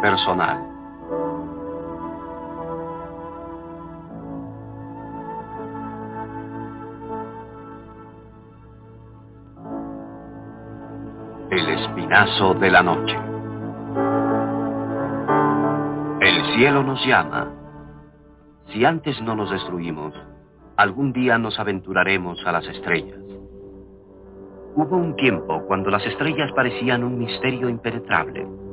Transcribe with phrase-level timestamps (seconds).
[0.00, 0.58] personal.
[11.50, 13.18] El espinazo de la noche.
[16.20, 17.48] El cielo nos llama.
[18.66, 20.14] Si antes no nos destruimos,
[20.76, 23.18] algún día nos aventuraremos a las estrellas.
[24.74, 28.63] Hubo un tiempo cuando las estrellas parecían un misterio impenetrable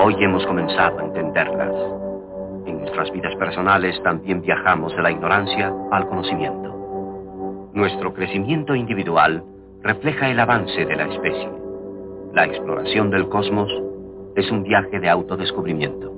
[0.00, 1.74] Hoy hemos comenzado a entenderlas.
[2.66, 7.70] En nuestras vidas personales también viajamos de la ignorancia al conocimiento.
[7.74, 9.42] Nuestro crecimiento individual
[9.82, 11.50] refleja el avance de la especie.
[12.32, 13.72] La exploración del cosmos
[14.36, 16.12] es un viaje de autodescubrimiento.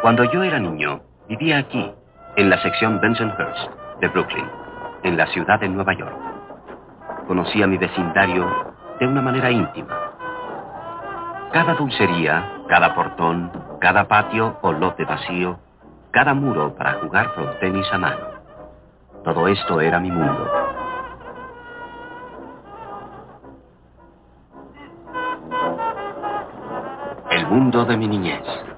[0.00, 1.90] Cuando yo era niño, Vivía aquí,
[2.36, 4.44] en la sección Bensonhurst de Brooklyn,
[5.04, 6.14] en la ciudad de Nueva York.
[7.26, 10.12] Conocía mi vecindario de una manera íntima.
[11.50, 13.50] Cada dulcería, cada portón,
[13.80, 15.58] cada patio o lote vacío,
[16.10, 18.26] cada muro para jugar frontenis a mano.
[19.24, 20.50] Todo esto era mi mundo.
[27.30, 28.73] El mundo de mi niñez.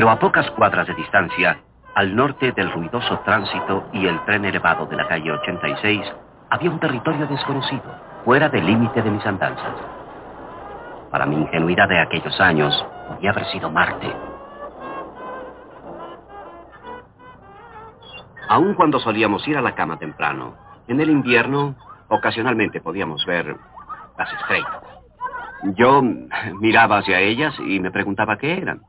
[0.00, 1.60] Pero a pocas cuadras de distancia,
[1.94, 6.00] al norte del ruidoso tránsito y el tren elevado de la calle 86,
[6.48, 7.82] había un territorio desconocido,
[8.24, 9.74] fuera del límite de mis andanzas.
[11.10, 12.72] Para mi ingenuidad de aquellos años,
[13.08, 14.10] podía haber sido Marte.
[18.48, 20.54] Aun cuando solíamos ir a la cama temprano,
[20.88, 21.74] en el invierno
[22.08, 23.54] ocasionalmente podíamos ver
[24.16, 24.82] las estrellas.
[25.76, 26.00] Yo
[26.58, 28.80] miraba hacia ellas y me preguntaba qué eran.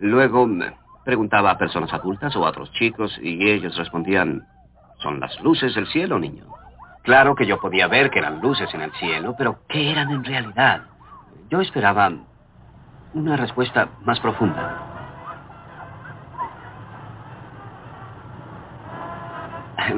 [0.00, 0.48] Luego
[1.04, 4.46] preguntaba a personas adultas o a otros chicos y ellos respondían,
[4.98, 6.44] son las luces del cielo, niño.
[7.02, 10.24] Claro que yo podía ver que eran luces en el cielo, pero ¿qué eran en
[10.24, 10.82] realidad?
[11.50, 12.12] Yo esperaba
[13.14, 14.86] una respuesta más profunda.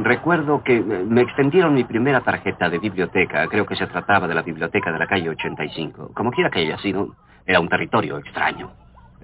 [0.02, 3.46] Recuerdo que me extendieron mi primera tarjeta de biblioteca.
[3.48, 6.12] Creo que se trataba de la biblioteca de la calle 85.
[6.14, 7.14] Como quiera que haya sido,
[7.44, 8.70] era un territorio extraño.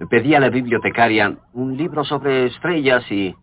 [0.07, 3.35] Pedí a la bibliotecaria un libro sobre estrellas y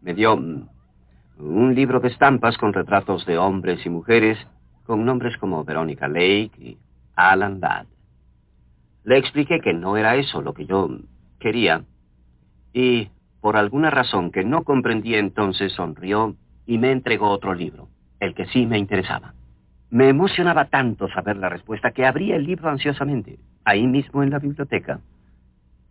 [0.00, 4.38] me dio un libro de estampas con retratos de hombres y mujeres
[4.84, 6.78] con nombres como Verónica Lake y
[7.14, 7.86] Alan Ladd.
[9.04, 10.88] Le expliqué que no era eso lo que yo
[11.38, 11.84] quería
[12.72, 13.08] y
[13.40, 16.34] por alguna razón que no comprendí entonces sonrió
[16.66, 19.34] y me entregó otro libro, el que sí me interesaba.
[19.90, 24.40] Me emocionaba tanto saber la respuesta que abrí el libro ansiosamente, ahí mismo en la
[24.40, 25.00] biblioteca.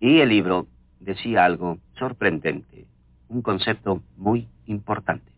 [0.05, 0.67] Y el libro
[0.99, 2.85] decía algo sorprendente,
[3.27, 5.31] un concepto muy importante.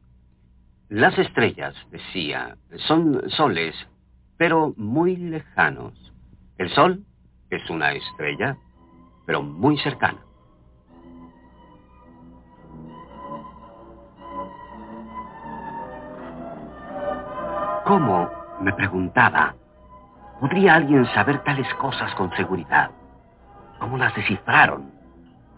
[0.90, 3.74] Las estrellas, decía, son soles,
[4.36, 5.94] pero muy lejanos.
[6.58, 7.02] El sol
[7.50, 8.58] es una estrella,
[9.26, 10.20] pero muy cercana.
[17.86, 18.30] ¿Cómo,
[18.60, 19.56] me preguntaba,
[20.42, 22.92] podría alguien saber tales cosas con seguridad?
[23.80, 24.92] ¿Cómo las descifraron?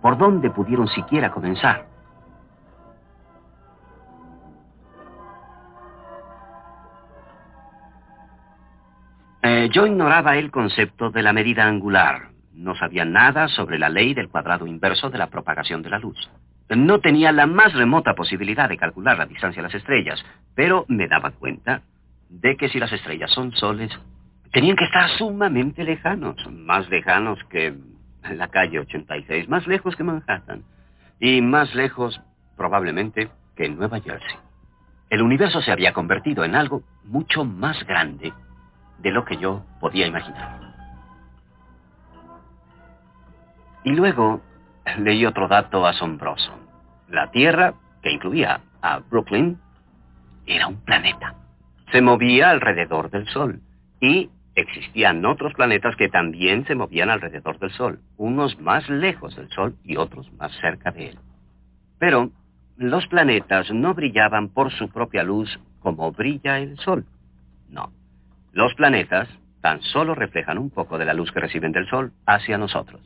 [0.01, 1.87] ¿Por dónde pudieron siquiera comenzar?
[9.41, 12.29] Eh, yo ignoraba el concepto de la medida angular.
[12.53, 16.29] No sabía nada sobre la ley del cuadrado inverso de la propagación de la luz.
[16.69, 20.23] No tenía la más remota posibilidad de calcular la distancia a las estrellas,
[20.55, 21.81] pero me daba cuenta
[22.29, 23.91] de que si las estrellas son soles,
[24.51, 27.73] tenían que estar sumamente lejanos, más lejanos que
[28.23, 30.63] la calle 86, más lejos que Manhattan
[31.19, 32.21] y más lejos
[32.57, 34.37] probablemente que Nueva Jersey.
[35.09, 38.31] El universo se había convertido en algo mucho más grande
[38.99, 40.59] de lo que yo podía imaginar.
[43.83, 44.41] Y luego
[44.97, 46.51] leí otro dato asombroso.
[47.07, 47.73] La Tierra,
[48.03, 49.59] que incluía a Brooklyn,
[50.45, 51.35] era un planeta.
[51.91, 53.61] Se movía alrededor del Sol
[53.99, 59.49] y existían otros planetas que también se movían alrededor del Sol, unos más lejos del
[59.49, 61.19] Sol y otros más cerca de él.
[61.99, 62.31] Pero
[62.77, 67.05] los planetas no brillaban por su propia luz como brilla el Sol.
[67.69, 67.91] No.
[68.53, 69.27] Los planetas
[69.61, 73.01] tan solo reflejan un poco de la luz que reciben del Sol hacia nosotros.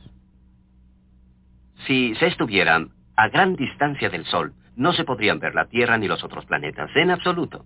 [1.86, 6.08] Si se estuvieran a gran distancia del Sol, no se podrían ver la Tierra ni
[6.08, 7.64] los otros planetas, en absoluto.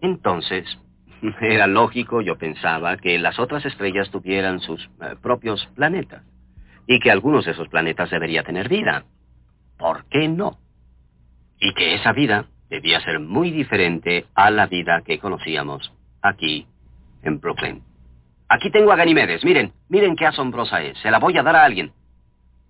[0.00, 0.64] Entonces,
[1.40, 6.22] era lógico, yo pensaba, que las otras estrellas tuvieran sus eh, propios planetas
[6.86, 9.04] y que algunos de esos planetas debería tener vida.
[9.78, 10.58] ¿Por qué no?
[11.58, 15.92] Y que esa vida debía ser muy diferente a la vida que conocíamos
[16.22, 16.66] aquí
[17.22, 17.82] en Brooklyn.
[18.48, 19.44] Aquí tengo a Ganimedes.
[19.44, 20.98] Miren, miren qué asombrosa es.
[20.98, 21.92] Se la voy a dar a alguien.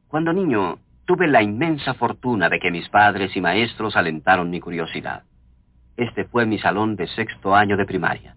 [0.08, 5.25] Cuando niño, tuve la inmensa fortuna de que mis padres y maestros alentaron mi curiosidad.
[5.97, 8.37] Este fue mi salón de sexto año de primaria.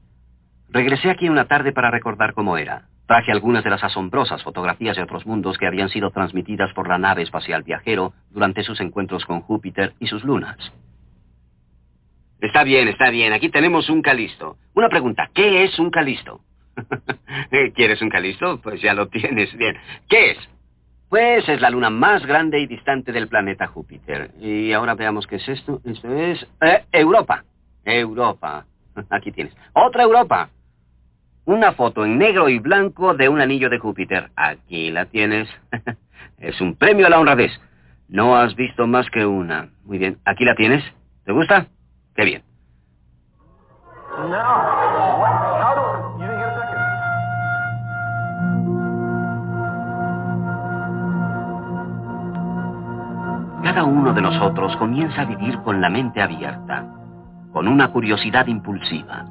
[0.71, 2.83] Regresé aquí una tarde para recordar cómo era.
[3.07, 6.99] Traje algunas de las asombrosas fotografías de otros mundos que habían sido transmitidas por la
[6.99, 10.57] nave espacial viajero durante sus encuentros con Júpiter y sus lunas.
[12.39, 13.33] Está bien, está bien.
[13.33, 14.57] Aquí tenemos un calisto.
[14.75, 16.41] Una pregunta, ¿qué es un calisto?
[17.75, 18.61] ¿Quieres un calisto?
[18.61, 19.51] Pues ya lo tienes.
[19.57, 19.75] Bien.
[20.07, 20.37] ¿Qué es?
[21.09, 24.31] Pues es la luna más grande y distante del planeta Júpiter.
[24.39, 25.81] Y ahora veamos qué es esto.
[25.83, 27.43] Esto es eh, Europa.
[27.83, 28.67] Europa.
[29.09, 29.55] Aquí tienes.
[29.73, 30.51] Otra Europa.
[31.49, 34.29] Una foto en negro y blanco de un anillo de Júpiter.
[34.35, 35.49] Aquí la tienes.
[36.37, 37.51] es un premio a la honradez.
[38.07, 39.69] No has visto más que una.
[39.83, 40.19] Muy bien.
[40.25, 40.83] Aquí la tienes.
[41.25, 41.65] ¿Te gusta?
[42.15, 42.43] Qué bien.
[53.63, 56.85] Cada uno de nosotros comienza a vivir con la mente abierta,
[57.51, 59.25] con una curiosidad impulsiva,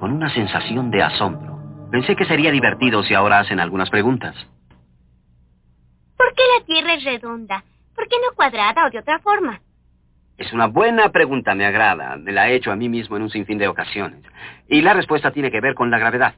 [0.00, 1.60] con una sensación de asombro.
[1.92, 4.34] Pensé que sería divertido si ahora hacen algunas preguntas.
[6.16, 7.62] ¿Por qué la Tierra es redonda?
[7.94, 9.60] ¿Por qué no cuadrada o de otra forma?
[10.38, 12.16] Es una buena pregunta, me agrada.
[12.16, 14.24] Me la he hecho a mí mismo en un sinfín de ocasiones.
[14.68, 16.34] Y la respuesta tiene que ver con la gravedad.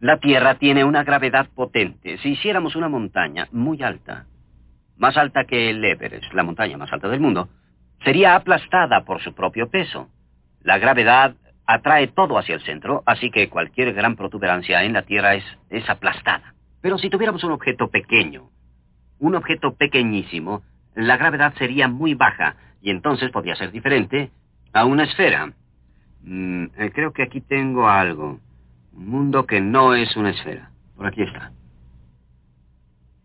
[0.00, 2.16] La Tierra tiene una gravedad potente.
[2.18, 4.24] Si hiciéramos una montaña muy alta,
[4.96, 7.50] más alta que el Everest, la montaña más alta del mundo,
[8.04, 10.08] sería aplastada por su propio peso.
[10.62, 11.34] La gravedad
[11.72, 15.88] atrae todo hacia el centro, así que cualquier gran protuberancia en la Tierra es, es
[15.88, 16.54] aplastada.
[16.80, 18.50] Pero si tuviéramos un objeto pequeño,
[19.18, 20.62] un objeto pequeñísimo,
[20.94, 24.30] la gravedad sería muy baja y entonces podría ser diferente
[24.72, 25.52] a una esfera.
[26.22, 28.40] Mm, eh, creo que aquí tengo algo.
[28.92, 30.70] Un mundo que no es una esfera.
[30.96, 31.52] Por aquí está.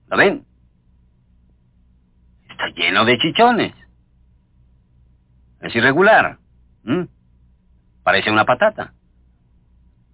[0.07, 0.45] ¿Lo ven?
[2.49, 3.73] Está lleno de chichones.
[5.61, 6.37] Es irregular.
[8.05, 8.93] Parece una patata.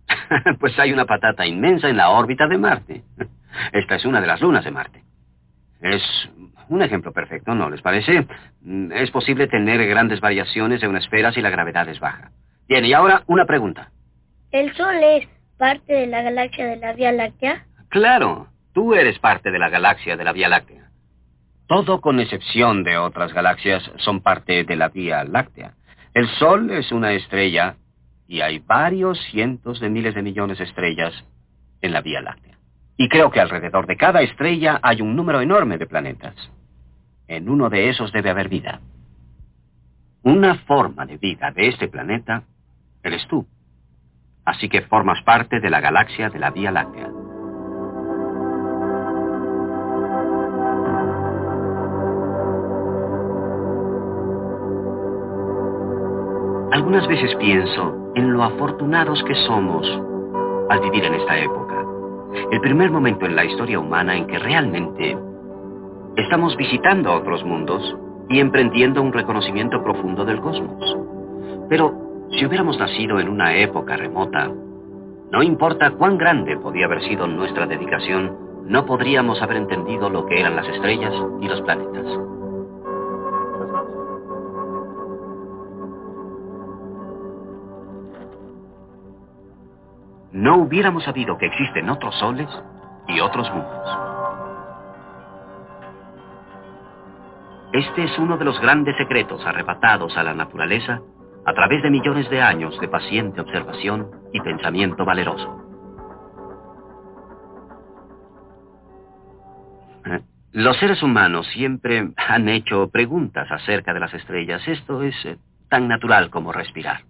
[0.61, 3.03] pues hay una patata inmensa en la órbita de Marte.
[3.73, 5.03] Esta es una de las lunas de Marte.
[5.81, 6.01] Es
[6.69, 8.25] un ejemplo perfecto, ¿no les parece?
[8.61, 12.31] Mm, es posible tener grandes variaciones de una esfera si la gravedad es baja.
[12.69, 13.91] Bien, y ahora una pregunta.
[14.53, 15.27] ¿El Sol es
[15.57, 17.65] parte de la galaxia de la Vía Láctea?
[17.89, 20.91] Claro, tú eres parte de la galaxia de la Vía Láctea.
[21.67, 25.74] Todo con excepción de otras galaxias son parte de la Vía Láctea.
[26.13, 27.75] El Sol es una estrella
[28.31, 31.13] y hay varios cientos de miles de millones de estrellas
[31.81, 32.57] en la Vía Láctea.
[32.95, 36.33] Y creo que alrededor de cada estrella hay un número enorme de planetas.
[37.27, 38.79] En uno de esos debe haber vida.
[40.23, 42.43] Una forma de vida de este planeta
[43.03, 43.45] eres tú.
[44.45, 47.09] Así que formas parte de la galaxia de la Vía Láctea.
[56.71, 59.87] Algunas veces pienso en lo afortunados que somos
[60.69, 61.75] al vivir en esta época.
[62.51, 65.17] El primer momento en la historia humana en que realmente
[66.17, 67.95] Estamos visitando otros mundos
[68.27, 70.97] y emprendiendo un reconocimiento profundo del cosmos.
[71.69, 74.51] Pero si hubiéramos nacido en una época remota,
[75.31, 80.41] no importa cuán grande podía haber sido nuestra dedicación, no podríamos haber entendido lo que
[80.41, 82.05] eran las estrellas y los planetas.
[90.31, 92.47] No hubiéramos sabido que existen otros soles
[93.07, 94.11] y otros mundos.
[97.73, 101.01] Este es uno de los grandes secretos arrebatados a la naturaleza
[101.45, 105.57] a través de millones de años de paciente observación y pensamiento valeroso.
[110.05, 110.21] ¿Eh?
[110.51, 114.61] Los seres humanos siempre han hecho preguntas acerca de las estrellas.
[114.67, 115.38] Esto es eh,
[115.69, 117.01] tan natural como respirar.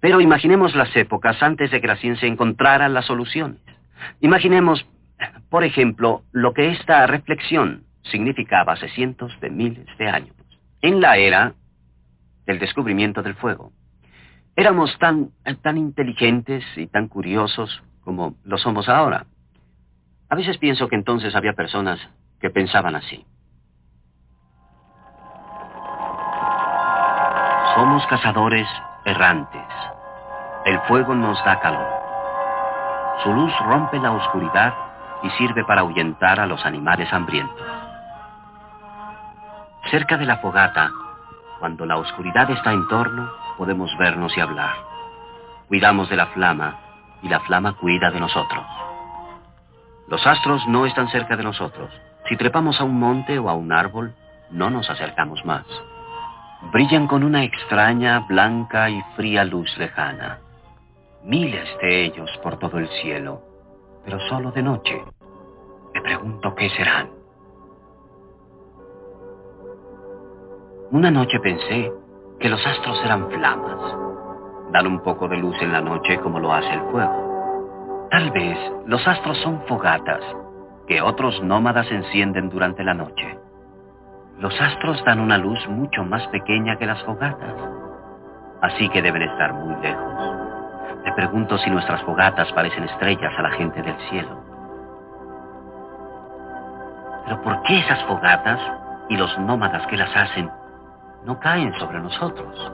[0.00, 3.60] Pero imaginemos las épocas antes de que la ciencia encontrara las soluciones.
[4.20, 4.86] Imaginemos,
[5.48, 10.36] por ejemplo, lo que esta reflexión significaba hace cientos de miles de años,
[10.82, 11.54] en la era
[12.46, 13.72] del descubrimiento del fuego.
[14.54, 15.30] Éramos tan,
[15.62, 19.26] tan inteligentes y tan curiosos como lo somos ahora.
[20.28, 22.00] A veces pienso que entonces había personas
[22.40, 23.24] que pensaban así.
[27.74, 28.66] Somos cazadores
[29.06, 29.62] errantes.
[30.64, 31.86] El fuego nos da calor.
[33.22, 34.74] Su luz rompe la oscuridad
[35.22, 37.66] y sirve para ahuyentar a los animales hambrientos.
[39.90, 40.90] Cerca de la fogata,
[41.60, 44.74] cuando la oscuridad está en torno, podemos vernos y hablar.
[45.68, 46.76] Cuidamos de la flama
[47.22, 48.66] y la flama cuida de nosotros.
[50.08, 51.90] Los astros no están cerca de nosotros.
[52.28, 54.14] Si trepamos a un monte o a un árbol,
[54.50, 55.64] no nos acercamos más.
[56.62, 60.38] Brillan con una extraña, blanca y fría luz lejana.
[61.22, 63.42] Miles de ellos por todo el cielo,
[64.04, 65.04] pero solo de noche.
[65.94, 67.10] Me pregunto qué serán.
[70.90, 71.92] Una noche pensé
[72.40, 73.96] que los astros eran flamas.
[74.72, 78.08] Dan un poco de luz en la noche como lo hace el fuego.
[78.10, 80.22] Tal vez los astros son fogatas
[80.86, 83.38] que otros nómadas encienden durante la noche.
[84.38, 87.54] Los astros dan una luz mucho más pequeña que las fogatas,
[88.60, 90.14] así que deben estar muy lejos.
[91.04, 94.44] Me pregunto si nuestras fogatas parecen estrellas a la gente del cielo.
[97.24, 98.60] Pero ¿por qué esas fogatas
[99.08, 100.50] y los nómadas que las hacen
[101.24, 102.72] no caen sobre nosotros?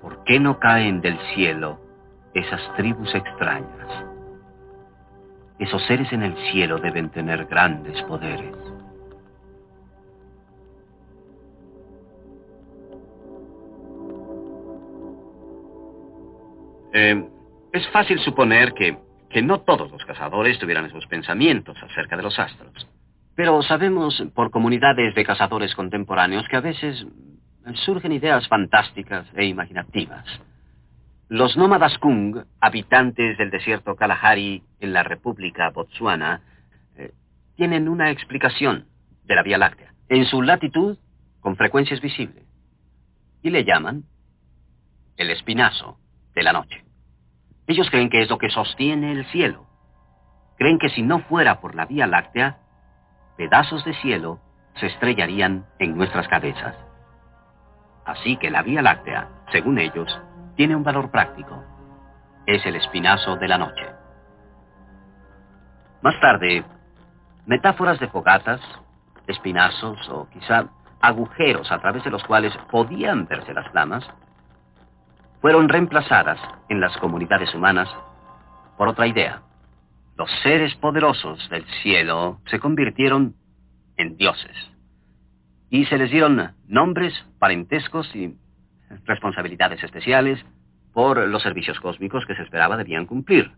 [0.00, 1.78] ¿Por qué no caen del cielo
[2.32, 4.04] esas tribus extrañas?
[5.58, 8.65] Esos seres en el cielo deben tener grandes poderes.
[16.98, 17.28] Eh,
[17.74, 18.96] es fácil suponer que,
[19.28, 22.88] que no todos los cazadores tuvieran esos pensamientos acerca de los astros.
[23.34, 27.06] Pero sabemos por comunidades de cazadores contemporáneos que a veces
[27.84, 30.24] surgen ideas fantásticas e imaginativas.
[31.28, 36.40] Los nómadas Kung, habitantes del desierto Kalahari en la República Botsuana,
[36.96, 37.12] eh,
[37.56, 38.86] tienen una explicación
[39.24, 39.92] de la Vía Láctea.
[40.08, 40.96] En su latitud,
[41.40, 42.44] con frecuencia es visible.
[43.42, 44.04] Y le llaman
[45.18, 45.98] el espinazo
[46.34, 46.85] de la noche.
[47.66, 49.66] Ellos creen que es lo que sostiene el cielo.
[50.56, 52.58] Creen que si no fuera por la Vía Láctea,
[53.36, 54.40] pedazos de cielo
[54.76, 56.76] se estrellarían en nuestras cabezas.
[58.04, 60.20] Así que la Vía Láctea, según ellos,
[60.54, 61.62] tiene un valor práctico.
[62.46, 63.86] Es el espinazo de la noche.
[66.02, 66.64] Más tarde,
[67.46, 68.60] metáforas de fogatas,
[69.26, 70.66] espinazos o quizá
[71.00, 74.08] agujeros a través de los cuales podían verse las flamas,
[75.46, 77.88] fueron reemplazadas en las comunidades humanas
[78.76, 79.42] por otra idea.
[80.16, 83.36] Los seres poderosos del cielo se convirtieron
[83.96, 84.56] en dioses
[85.70, 88.34] y se les dieron nombres, parentescos y
[89.04, 90.44] responsabilidades especiales
[90.92, 93.52] por los servicios cósmicos que se esperaba debían cumplir.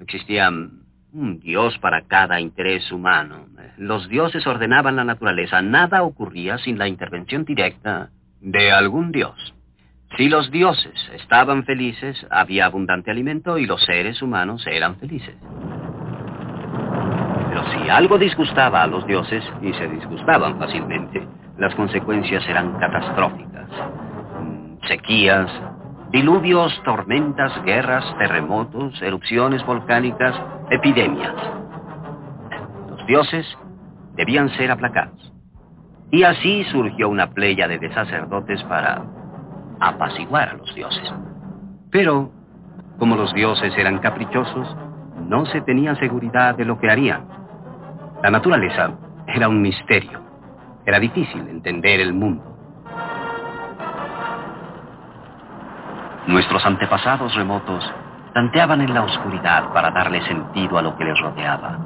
[0.00, 3.46] Existía un dios para cada interés humano.
[3.76, 5.62] Los dioses ordenaban la naturaleza.
[5.62, 9.54] Nada ocurría sin la intervención directa de algún dios.
[10.18, 15.36] Si los dioses estaban felices, había abundante alimento y los seres humanos eran felices.
[17.48, 21.24] Pero si algo disgustaba a los dioses, y se disgustaban fácilmente,
[21.56, 23.68] las consecuencias eran catastróficas.
[24.88, 25.48] Sequías,
[26.10, 30.34] diluvios, tormentas, guerras, terremotos, erupciones volcánicas,
[30.70, 31.36] epidemias.
[32.90, 33.46] Los dioses
[34.16, 35.32] debían ser aplacados.
[36.10, 39.04] Y así surgió una playa de sacerdotes para
[39.80, 41.12] apaciguar a los dioses.
[41.90, 42.30] Pero,
[42.98, 44.76] como los dioses eran caprichosos,
[45.28, 47.26] no se tenía seguridad de lo que harían.
[48.22, 48.92] La naturaleza
[49.26, 50.20] era un misterio.
[50.84, 52.42] Era difícil entender el mundo.
[56.26, 57.90] Nuestros antepasados remotos
[58.34, 61.78] tanteaban en la oscuridad para darle sentido a lo que les rodeaba.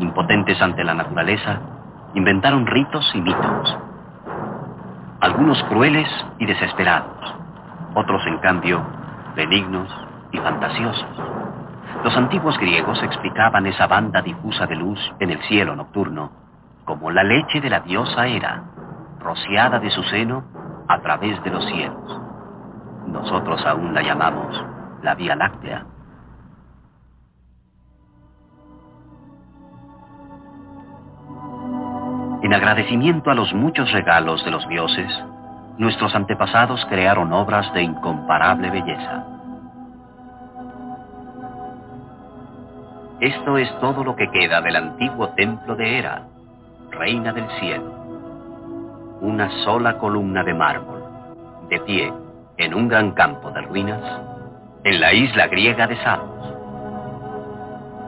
[0.00, 1.60] Impotentes ante la naturaleza,
[2.14, 3.78] inventaron ritos y mitos.
[5.20, 6.08] Algunos crueles
[6.38, 7.34] y desesperados,
[7.94, 8.84] otros en cambio
[9.34, 9.88] benignos
[10.30, 11.06] y fantasiosos.
[12.04, 16.30] Los antiguos griegos explicaban esa banda difusa de luz en el cielo nocturno
[16.84, 18.62] como la leche de la diosa Hera,
[19.18, 20.44] rociada de su seno
[20.86, 22.20] a través de los cielos.
[23.06, 24.62] Nosotros aún la llamamos
[25.02, 25.84] la Vía Láctea.
[32.42, 35.10] En agradecimiento a los muchos regalos de los dioses,
[35.78, 39.24] nuestros antepasados crearon obras de incomparable belleza.
[43.20, 46.22] Esto es todo lo que queda del antiguo templo de Hera,
[46.90, 47.92] reina del cielo.
[49.22, 51.02] Una sola columna de mármol,
[51.70, 52.12] de pie,
[52.58, 54.02] en un gran campo de ruinas,
[54.84, 56.54] en la isla griega de Samos.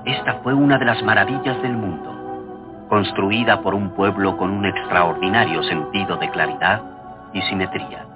[0.05, 2.08] Esta fue una de las maravillas del mundo,
[2.89, 6.83] construida por un pueblo con un extraordinario sentido de claridad
[7.33, 8.07] y simetría.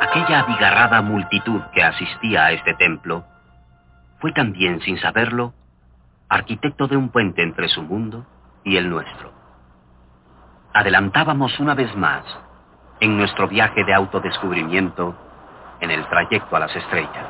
[0.00, 3.24] Aquella abigarrada multitud que asistía a este templo
[4.20, 5.52] fue también, sin saberlo,
[6.28, 8.26] arquitecto de un puente entre su mundo
[8.62, 9.32] y el nuestro.
[10.72, 12.24] Adelantábamos una vez más
[13.00, 15.16] en nuestro viaje de autodescubrimiento
[15.80, 17.26] en el trayecto a las estrellas.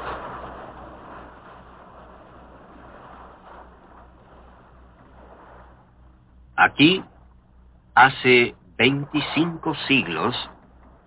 [6.57, 7.03] Aquí,
[7.95, 10.51] hace 25 siglos,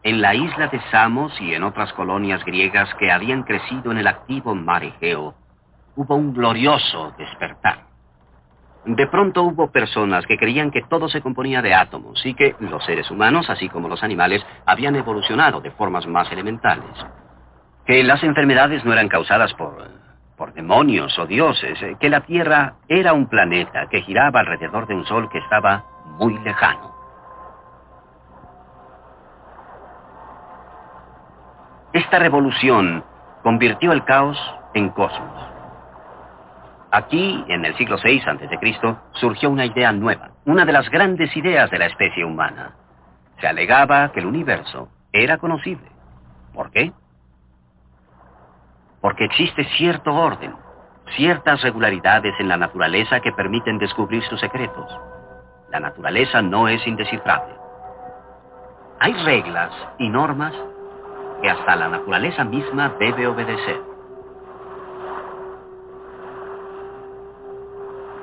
[0.04, 4.08] en la isla de Samos y en otras colonias griegas que habían crecido en el
[4.08, 5.36] activo mar Egeo,
[5.96, 7.88] hubo un glorioso despertar.
[8.86, 12.86] De pronto hubo personas que creían que todo se componía de átomos y que los
[12.86, 17.06] seres humanos, así como los animales, habían evolucionado de formas más elementales.
[17.88, 19.90] Que las enfermedades no eran causadas por,
[20.36, 25.06] por demonios o dioses, que la Tierra era un planeta que giraba alrededor de un
[25.06, 25.86] sol que estaba
[26.20, 26.96] muy lejano.
[31.94, 33.04] Esta revolución
[33.42, 34.38] convirtió el caos
[34.74, 35.48] en cosmos.
[36.92, 41.72] Aquí, en el siglo VI a.C., surgió una idea nueva, una de las grandes ideas
[41.72, 42.76] de la especie humana.
[43.40, 45.90] Se alegaba que el universo era conocible.
[46.54, 46.92] ¿Por qué?
[49.02, 50.56] Porque existe cierto orden,
[51.16, 54.90] ciertas regularidades en la naturaleza que permiten descubrir sus secretos.
[55.70, 57.54] La naturaleza no es indescifrable.
[59.00, 60.54] Hay reglas y normas
[61.42, 63.82] que hasta la naturaleza misma debe obedecer.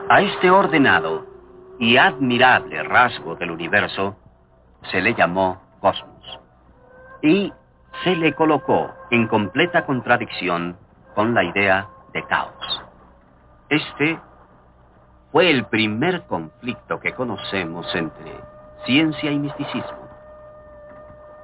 [0.09, 1.27] A este ordenado
[1.79, 4.17] y admirable rasgo del universo
[4.91, 6.41] se le llamó cosmos
[7.23, 7.53] y
[8.03, 10.77] se le colocó en completa contradicción
[11.15, 12.83] con la idea de caos.
[13.69, 14.19] Este
[15.31, 18.41] fue el primer conflicto que conocemos entre
[18.85, 20.09] ciencia y misticismo,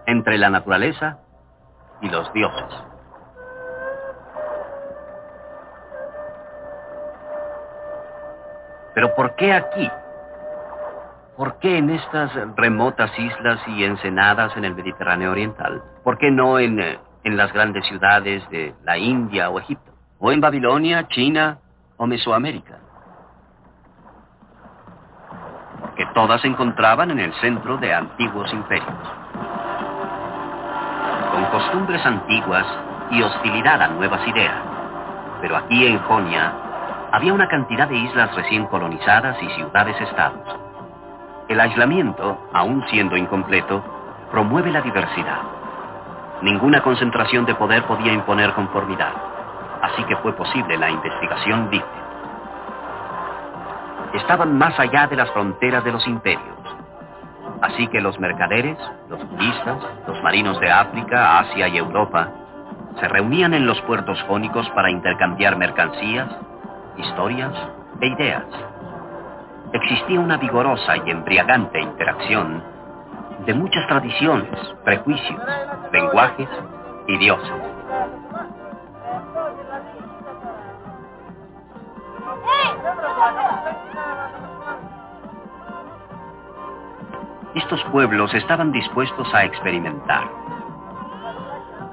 [0.07, 1.19] entre la naturaleza
[2.01, 2.85] y los dioses.
[8.95, 9.91] Pero ¿por qué aquí?
[11.41, 15.83] ¿Por qué en estas remotas islas y ensenadas en el Mediterráneo Oriental?
[16.05, 19.91] ¿Por qué no en, eh, en las grandes ciudades de la India o Egipto?
[20.19, 21.57] ¿O en Babilonia, China
[21.97, 22.77] o Mesoamérica?
[25.81, 29.09] Porque todas se encontraban en el centro de antiguos imperios.
[31.33, 32.67] Con costumbres antiguas
[33.13, 34.63] y hostilidad a nuevas ideas.
[35.41, 36.53] Pero aquí en Jonia
[37.13, 40.70] había una cantidad de islas recién colonizadas y ciudades-estados.
[41.51, 43.83] El aislamiento, aun siendo incompleto,
[44.31, 45.41] promueve la diversidad.
[46.43, 49.11] Ninguna concentración de poder podía imponer conformidad,
[49.83, 51.89] así que fue posible la investigación libre.
[54.15, 56.57] Estaban más allá de las fronteras de los imperios,
[57.63, 62.29] así que los mercaderes, los turistas, los marinos de África, Asia y Europa
[63.01, 66.29] se reunían en los puertos jónicos para intercambiar mercancías,
[66.97, 67.55] historias
[68.01, 68.70] e ideas.
[69.73, 72.63] Existía una vigorosa y embriagante interacción
[73.47, 74.51] de muchas tradiciones,
[74.85, 75.41] prejuicios,
[75.93, 76.49] lenguajes
[77.07, 77.53] y dioses.
[87.55, 90.29] Estos pueblos estaban dispuestos a experimentar.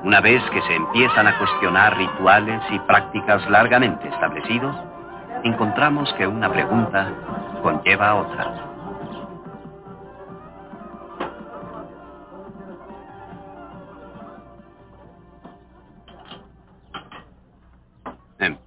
[0.04, 4.76] Una vez que se empiezan a cuestionar rituales y prácticas largamente establecidos,
[5.48, 7.12] encontramos que una pregunta
[7.62, 8.56] conlleva a otra.
[18.40, 18.58] Em,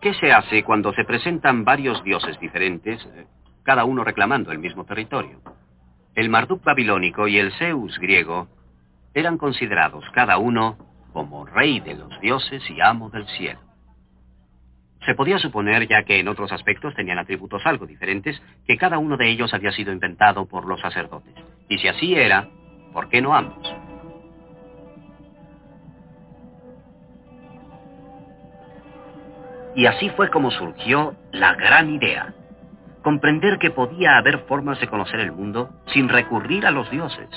[0.00, 3.26] ¿Qué se hace cuando se presentan varios dioses diferentes, eh,
[3.62, 5.40] cada uno reclamando el mismo territorio?
[6.14, 8.48] El Marduk babilónico y el Zeus griego
[9.14, 10.78] eran considerados cada uno
[11.12, 13.69] como rey de los dioses y amo del cielo.
[15.06, 19.16] Se podía suponer, ya que en otros aspectos tenían atributos algo diferentes, que cada uno
[19.16, 21.34] de ellos había sido inventado por los sacerdotes.
[21.68, 22.48] Y si así era,
[22.92, 23.74] ¿por qué no ambos?
[29.74, 32.34] Y así fue como surgió la gran idea.
[33.02, 37.28] Comprender que podía haber formas de conocer el mundo sin recurrir a los dioses,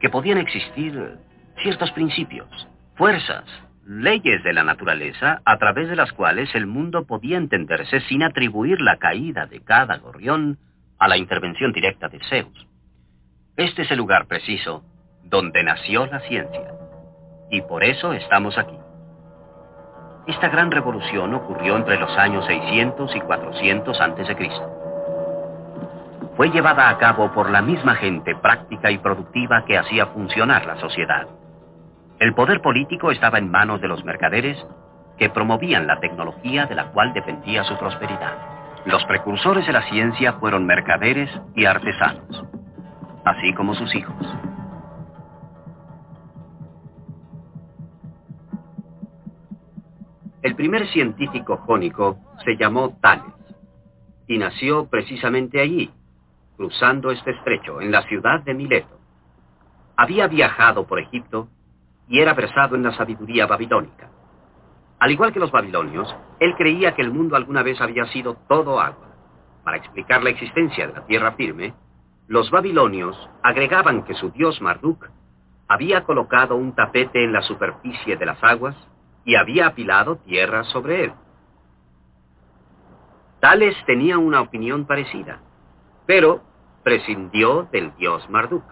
[0.00, 1.18] que podían existir
[1.62, 3.44] ciertos principios, fuerzas,
[3.86, 8.80] leyes de la naturaleza a través de las cuales el mundo podía entenderse sin atribuir
[8.80, 10.58] la caída de cada gorrión
[10.98, 12.66] a la intervención directa de Zeus.
[13.56, 14.82] Este es el lugar preciso
[15.22, 16.68] donde nació la ciencia.
[17.50, 18.76] Y por eso estamos aquí.
[20.26, 24.50] Esta gran revolución ocurrió entre los años 600 y 400 a.C.
[26.36, 30.80] Fue llevada a cabo por la misma gente práctica y productiva que hacía funcionar la
[30.80, 31.28] sociedad.
[32.18, 34.56] El poder político estaba en manos de los mercaderes
[35.18, 38.38] que promovían la tecnología de la cual dependía su prosperidad.
[38.86, 42.44] Los precursores de la ciencia fueron mercaderes y artesanos,
[43.24, 44.14] así como sus hijos.
[50.40, 53.34] El primer científico jónico se llamó Tales
[54.26, 55.90] y nació precisamente allí,
[56.56, 58.98] cruzando este estrecho, en la ciudad de Mileto.
[59.96, 61.48] Había viajado por Egipto
[62.08, 64.10] y era versado en la sabiduría babilónica.
[64.98, 68.80] Al igual que los babilonios, él creía que el mundo alguna vez había sido todo
[68.80, 69.08] agua.
[69.64, 71.74] Para explicar la existencia de la tierra firme,
[72.28, 75.08] los babilonios agregaban que su dios Marduk
[75.68, 78.76] había colocado un tapete en la superficie de las aguas
[79.24, 81.12] y había apilado tierra sobre él.
[83.40, 85.40] Tales tenía una opinión parecida,
[86.06, 86.42] pero
[86.82, 88.64] prescindió del dios Marduk.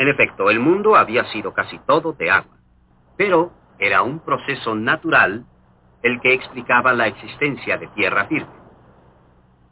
[0.00, 2.56] En efecto, el mundo había sido casi todo de agua,
[3.18, 5.44] pero era un proceso natural
[6.02, 8.48] el que explicaba la existencia de tierra firme.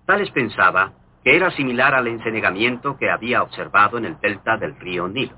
[0.04, 0.92] Tales pensaba
[1.24, 5.34] que era similar al encenegamiento que había observado en el delta del río Nilo.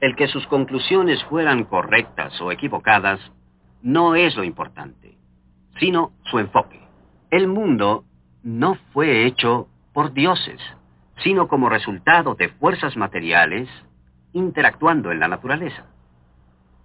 [0.00, 3.20] El que sus conclusiones fueran correctas o equivocadas
[3.80, 5.16] no es lo importante,
[5.80, 6.86] sino su enfoque.
[7.30, 8.04] El mundo
[8.42, 10.60] no fue hecho por dioses,
[11.22, 13.68] sino como resultado de fuerzas materiales
[14.32, 15.84] interactuando en la naturaleza.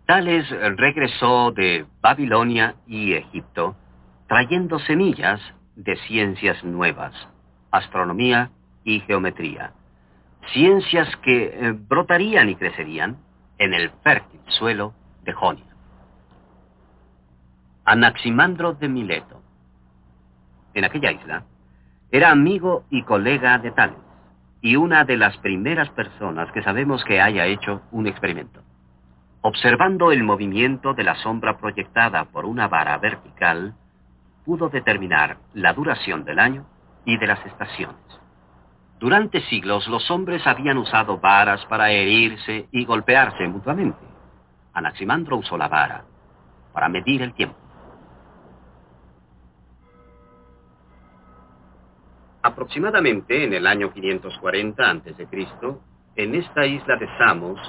[0.06, 3.76] Tales regresó de Babilonia y Egipto
[4.28, 5.40] trayendo semillas
[5.76, 7.14] de ciencias nuevas,
[7.72, 8.52] astronomía
[8.84, 9.74] y geometría
[10.52, 13.18] ciencias que eh, brotarían y crecerían
[13.58, 14.94] en el fértil suelo
[15.24, 15.66] de Jonia.
[17.86, 19.42] Anaximandro de Mileto,
[20.74, 21.44] en aquella isla,
[22.12, 23.98] era amigo y colega de Tales,
[24.64, 28.62] y una de las primeras personas que sabemos que haya hecho un experimento.
[29.42, 33.76] Observando el movimiento de la sombra proyectada por una vara vertical,
[34.46, 36.66] pudo determinar la duración del año
[37.04, 37.98] y de las estaciones.
[39.02, 44.00] Durante siglos los hombres habían usado varas para herirse y golpearse mutuamente.
[44.74, 46.06] Anaximandro usó la vara
[46.72, 47.58] para medir el tiempo.
[52.44, 55.28] Aproximadamente en el año 540 a.C.,
[56.16, 57.60] en esta isla de Samos,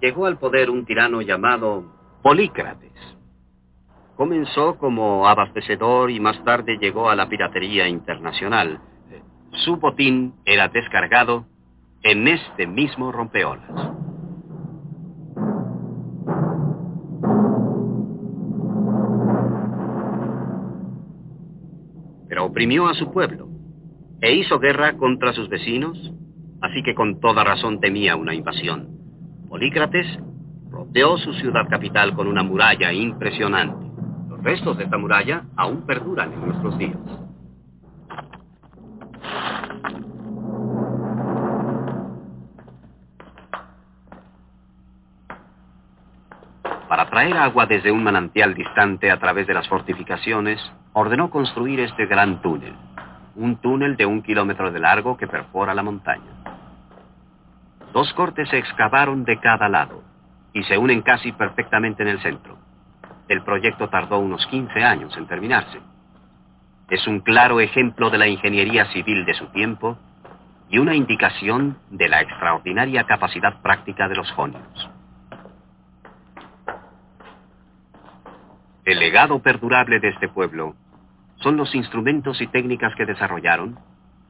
[0.00, 1.84] llegó al poder un tirano llamado
[2.22, 2.92] Polícrates.
[4.16, 8.80] Comenzó como abastecedor y más tarde llegó a la piratería internacional
[9.62, 11.46] su botín era descargado
[12.02, 13.70] en este mismo rompeolas.
[22.28, 23.48] Pero oprimió a su pueblo
[24.20, 26.12] e hizo guerra contra sus vecinos,
[26.60, 28.88] así que con toda razón temía una invasión.
[29.48, 30.06] Polícrates
[30.70, 33.86] rodeó su ciudad capital con una muralla impresionante.
[34.28, 36.98] Los restos de esta muralla aún perduran en nuestros días.
[46.88, 50.60] Para traer agua desde un manantial distante a través de las fortificaciones,
[50.92, 52.74] ordenó construir este gran túnel,
[53.36, 56.32] un túnel de un kilómetro de largo que perfora la montaña.
[57.92, 60.02] Dos cortes se excavaron de cada lado
[60.52, 62.58] y se unen casi perfectamente en el centro.
[63.28, 65.80] El proyecto tardó unos 15 años en terminarse.
[66.90, 69.98] Es un claro ejemplo de la ingeniería civil de su tiempo
[70.68, 74.90] y una indicación de la extraordinaria capacidad práctica de los jonios.
[78.84, 80.74] El legado perdurable de este pueblo
[81.44, 83.78] son los instrumentos y técnicas que desarrollaron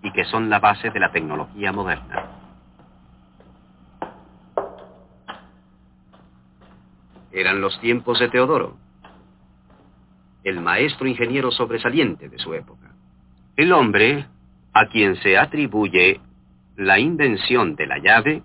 [0.02, 2.24] y que son la base de la tecnología moderna.
[7.30, 8.76] Eran los tiempos de Teodoro,
[10.42, 12.90] el maestro ingeniero sobresaliente de su época.
[13.56, 14.26] El hombre
[14.72, 16.20] a quien se atribuye
[16.76, 18.42] la invención de la llave,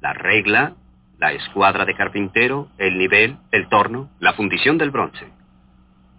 [0.00, 0.74] la regla,
[1.18, 5.41] la escuadra de carpintero, el nivel, el torno, la fundición del bronce.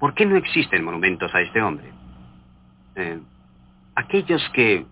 [0.04, 1.90] ¿Por qué no existen monumentos a este hombre?
[2.98, 3.22] Eh,
[3.96, 4.86] aquellos que,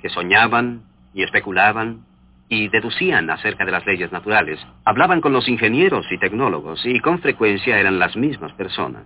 [0.00, 0.82] que soñaban
[1.14, 2.04] y especulaban
[2.48, 7.20] y deducían acerca de las leyes naturales, hablaban con los ingenieros y tecnólogos y con
[7.20, 9.04] frecuencia eran las mismas personas.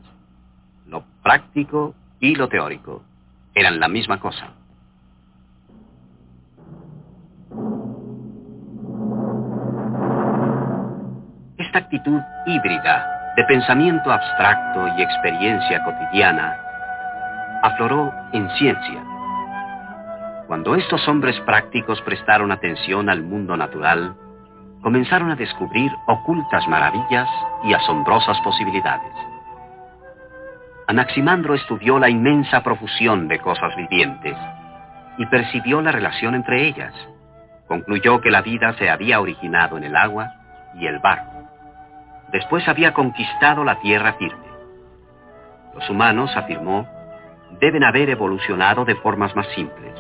[0.86, 3.04] Lo práctico y lo teórico
[3.54, 4.54] eran la misma cosa.
[11.58, 16.54] Esta actitud híbrida de pensamiento abstracto y experiencia cotidiana
[17.62, 19.02] afloró en ciencia.
[20.46, 24.14] Cuando estos hombres prácticos prestaron atención al mundo natural,
[24.82, 27.28] comenzaron a descubrir ocultas maravillas
[27.64, 29.14] y asombrosas posibilidades.
[30.88, 34.36] Anaximandro estudió la inmensa profusión de cosas vivientes
[35.16, 36.92] y percibió la relación entre ellas.
[37.66, 40.34] Concluyó que la vida se había originado en el agua
[40.74, 41.31] y el barro.
[42.32, 44.46] Después había conquistado la tierra firme.
[45.74, 46.88] Los humanos, afirmó,
[47.60, 49.94] deben haber evolucionado de formas más simples.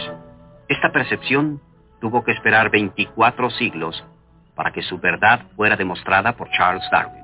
[0.68, 1.60] Esta percepción
[2.00, 4.02] tuvo que esperar 24 siglos
[4.54, 7.22] para que su verdad fuera demostrada por Charles Darwin.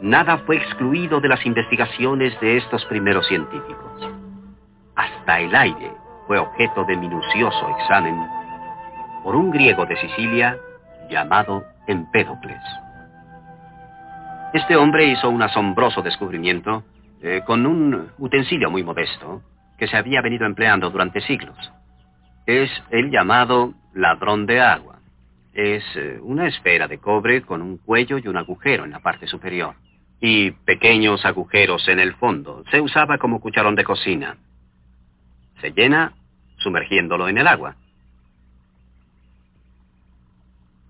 [0.00, 4.17] Nada fue excluido de las investigaciones de estos primeros científicos.
[5.28, 5.92] Hasta el aire
[6.26, 8.16] fue objeto de minucioso examen
[9.22, 10.56] por un griego de Sicilia
[11.10, 12.62] llamado Empédocles.
[14.54, 16.82] Este hombre hizo un asombroso descubrimiento
[17.20, 19.42] eh, con un utensilio muy modesto
[19.76, 21.58] que se había venido empleando durante siglos.
[22.46, 25.00] Es el llamado ladrón de agua.
[25.52, 29.26] Es eh, una esfera de cobre con un cuello y un agujero en la parte
[29.26, 29.74] superior
[30.22, 32.64] y pequeños agujeros en el fondo.
[32.70, 34.38] Se usaba como cucharón de cocina.
[35.60, 36.12] Se llena
[36.58, 37.76] sumergiéndolo en el agua.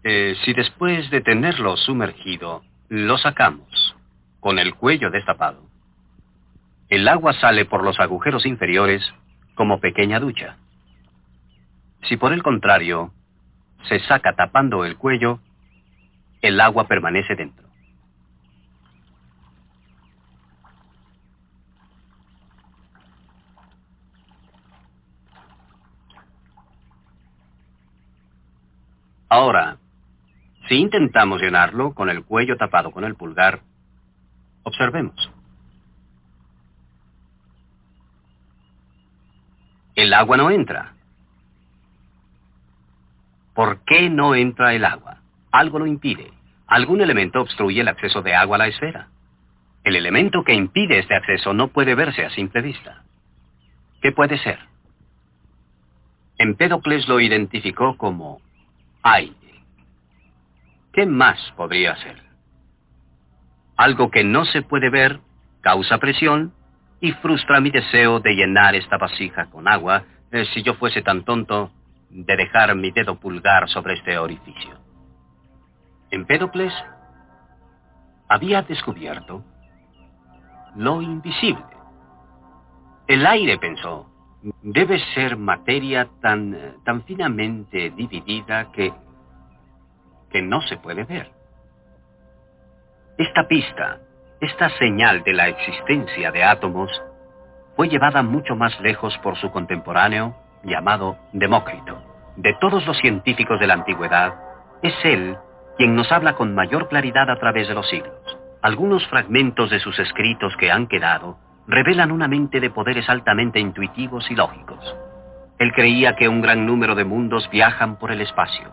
[0.04, 3.96] Eh, si después de tenerlo sumergido lo sacamos
[4.40, 5.62] con el cuello destapado,
[6.88, 9.02] el agua sale por los agujeros inferiores
[9.54, 10.56] como pequeña ducha.
[12.04, 13.12] Si por el contrario
[13.88, 15.40] se saca tapando el cuello,
[16.40, 17.67] el agua permanece dentro.
[29.28, 29.78] Ahora,
[30.68, 33.60] si intentamos llenarlo con el cuello tapado con el pulgar,
[34.62, 35.30] observemos.
[39.94, 40.94] El agua no entra.
[43.54, 45.22] ¿Por qué no entra el agua?
[45.50, 46.32] Algo lo impide.
[46.66, 49.08] Algún elemento obstruye el acceso de agua a la esfera.
[49.84, 53.02] El elemento que impide este acceso no puede verse a simple vista.
[54.00, 54.58] ¿Qué puede ser?
[56.36, 58.40] Empédocles lo identificó como
[59.12, 59.64] aire.
[60.92, 62.22] ¿Qué más podría ser?
[63.76, 65.20] Algo que no se puede ver
[65.60, 66.52] causa presión
[67.00, 71.24] y frustra mi deseo de llenar esta vasija con agua eh, si yo fuese tan
[71.24, 71.70] tonto
[72.10, 74.78] de dejar mi dedo pulgar sobre este orificio.
[76.10, 76.72] Empédocles
[78.28, 79.44] había descubierto
[80.76, 81.64] lo invisible.
[83.06, 84.07] El aire, pensó,
[84.62, 88.92] debe ser materia tan, tan finamente dividida que,
[90.30, 91.30] que no se puede ver.
[93.16, 93.98] Esta pista,
[94.40, 96.90] esta señal de la existencia de átomos,
[97.74, 102.02] fue llevada mucho más lejos por su contemporáneo llamado Demócrito.
[102.36, 104.34] De todos los científicos de la antigüedad,
[104.82, 105.36] es él
[105.76, 108.14] quien nos habla con mayor claridad a través de los siglos.
[108.62, 111.38] Algunos fragmentos de sus escritos que han quedado
[111.68, 114.96] revelan una mente de poderes altamente intuitivos y lógicos.
[115.58, 118.72] Él creía que un gran número de mundos viajan por el espacio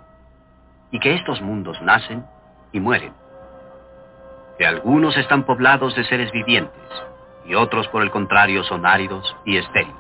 [0.92, 2.24] y que estos mundos nacen
[2.72, 3.12] y mueren.
[4.58, 6.72] Que algunos están poblados de seres vivientes
[7.46, 9.96] y otros, por el contrario, son áridos y estériles.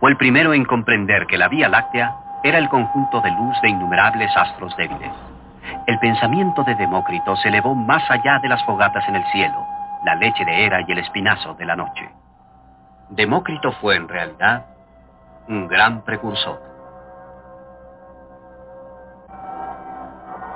[0.00, 2.12] Fue el primero en comprender que la Vía Láctea
[2.42, 5.12] era el conjunto de luz de innumerables astros débiles.
[5.86, 10.14] El pensamiento de Demócrito se elevó más allá de las fogatas en el cielo la
[10.14, 12.10] leche de Hera y el espinazo de la noche.
[13.10, 14.66] Demócrito fue en realidad
[15.48, 16.62] un gran precursor.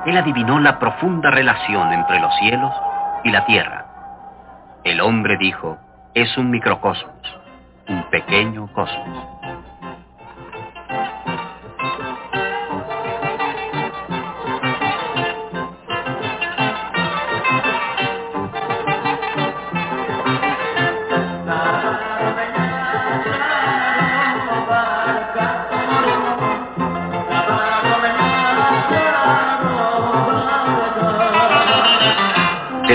[0.06, 2.72] Él adivinó la profunda relación entre los cielos
[3.24, 3.86] y la tierra.
[4.84, 5.78] El hombre dijo,
[6.12, 7.40] es un microcosmos,
[7.88, 9.31] un pequeño cosmos.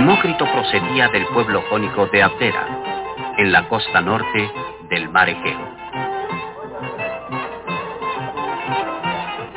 [0.08, 2.66] Demócrito procedía del pueblo jónico de Abdera,
[3.38, 4.50] en la costa norte
[4.90, 5.60] del mar Egeo.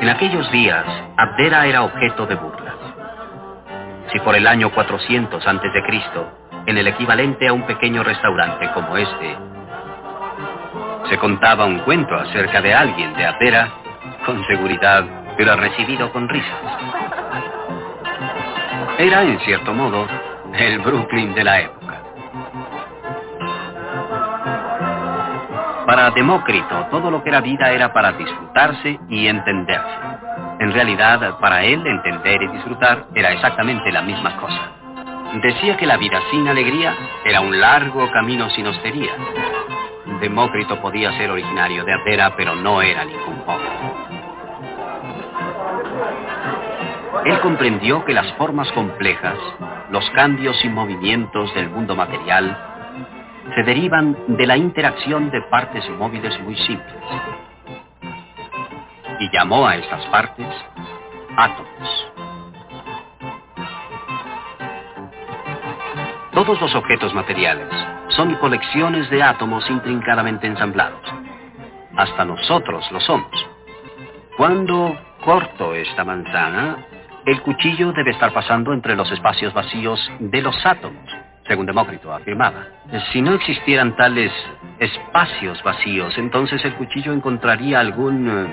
[0.00, 0.84] En aquellos días,
[1.16, 2.74] Abdera era objeto de burlas.
[4.10, 5.82] Si por el año 400 a.C.,
[6.66, 9.36] en el equivalente a un pequeño restaurante como este,
[11.10, 13.68] se contaba un cuento acerca de alguien de Abdera,
[14.26, 15.04] con seguridad
[15.38, 16.58] era recibido con risas.
[18.98, 20.08] Era, en cierto modo,
[20.54, 22.02] el Brooklyn de la época.
[25.86, 29.98] Para Demócrito, todo lo que era vida era para disfrutarse y entenderse.
[30.60, 34.72] En realidad, para él, entender y disfrutar era exactamente la misma cosa.
[35.42, 39.12] Decía que la vida sin alegría era un largo camino sin hostería.
[40.20, 43.68] Demócrito podía ser originario de Atera, pero no era ningún pobre.
[47.24, 49.36] Él comprendió que las formas complejas,
[49.90, 52.56] los cambios y movimientos del mundo material,
[53.54, 57.02] se derivan de la interacción de partes móviles muy simples.
[59.18, 60.46] Y llamó a estas partes
[61.36, 62.12] átomos.
[66.32, 67.68] Todos los objetos materiales
[68.08, 71.02] son colecciones de átomos intrincadamente ensamblados.
[71.96, 73.46] Hasta nosotros lo somos.
[74.36, 76.78] Cuando corto esta manzana,
[77.26, 81.04] el cuchillo debe estar pasando entre los espacios vacíos de los átomos,
[81.46, 82.64] según Demócrito afirmaba.
[83.12, 84.32] Si no existieran tales
[84.78, 88.46] espacios vacíos, entonces el cuchillo encontraría algún eh,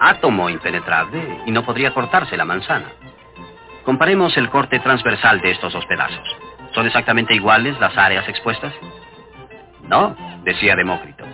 [0.00, 2.86] átomo impenetrable y no podría cortarse la manzana.
[3.84, 6.36] Comparemos el corte transversal de estos dos pedazos.
[6.72, 8.72] ¿Son exactamente iguales las áreas expuestas?
[9.88, 11.24] No, decía Demócrito.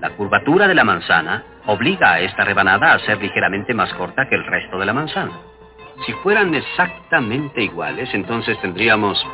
[0.00, 4.34] La curvatura de la manzana obliga a esta rebanada a ser ligeramente más corta que
[4.34, 5.32] el resto de la manzana.
[6.06, 9.24] Si fueran exactamente iguales, entonces tendríamos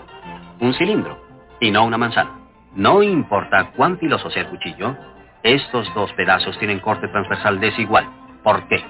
[0.60, 1.18] un cilindro
[1.60, 2.38] y no una manzana.
[2.74, 4.94] No importa cuán filoso sea el cuchillo,
[5.42, 8.06] estos dos pedazos tienen corte transversal desigual.
[8.42, 8.84] ¿Por qué?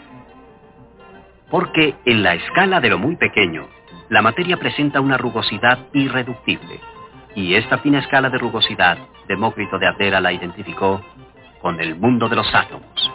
[1.50, 3.68] Porque en la escala de lo muy pequeño,
[4.08, 6.80] la materia presenta una rugosidad irreductible.
[7.34, 11.00] Y esta fina escala de rugosidad, Demócrito de Adera la identificó
[11.60, 13.12] con el mundo de los átomos.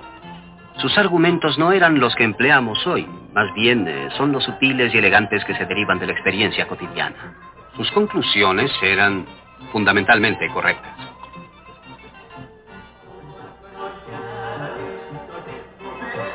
[0.77, 4.97] Sus argumentos no eran los que empleamos hoy, más bien eh, son los sutiles y
[4.97, 7.35] elegantes que se derivan de la experiencia cotidiana.
[7.75, 9.25] Sus conclusiones eran
[9.71, 10.95] fundamentalmente correctas.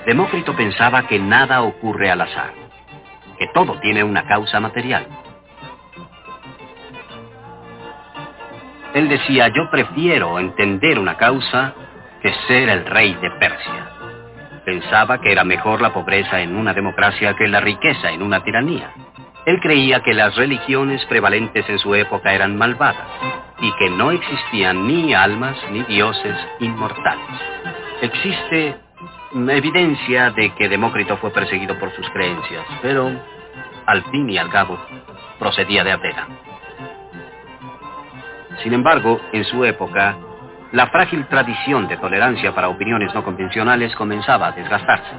[0.07, 2.53] Demócrito pensaba que nada ocurre al azar,
[3.39, 5.07] que todo tiene una causa material.
[8.95, 11.75] Él decía, yo prefiero entender una causa
[12.23, 13.98] que ser el rey de Persia.
[14.69, 18.93] Pensaba que era mejor la pobreza en una democracia que la riqueza en una tiranía.
[19.47, 23.09] Él creía que las religiones prevalentes en su época eran malvadas
[23.63, 27.25] y que no existían ni almas ni dioses inmortales.
[28.03, 28.77] Existe
[29.33, 33.11] evidencia de que Demócrito fue perseguido por sus creencias, pero
[33.87, 34.79] al fin y al cabo
[35.39, 36.29] procedía de Atena.
[38.63, 40.19] Sin embargo, en su época,
[40.73, 45.15] la frágil tradición de tolerancia para opiniones no convencionales comenzaba a desgastarse.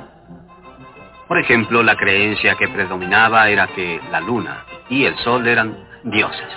[1.27, 6.47] Por ejemplo, la creencia que predominaba era que la luna y el sol eran dioses.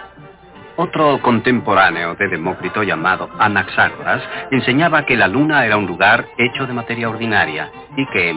[0.76, 6.72] Otro contemporáneo de Demócrito llamado Anaxágoras enseñaba que la luna era un lugar hecho de
[6.72, 8.30] materia ordinaria y que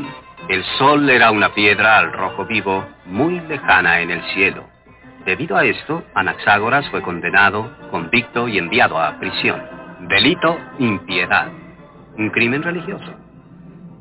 [0.50, 4.66] el sol era una piedra al rojo vivo muy lejana en el cielo.
[5.26, 9.85] Debido a esto, Anaxágoras fue condenado, convicto y enviado a prisión.
[10.08, 11.52] Delito, impiedad.
[12.16, 13.12] Un crimen religioso.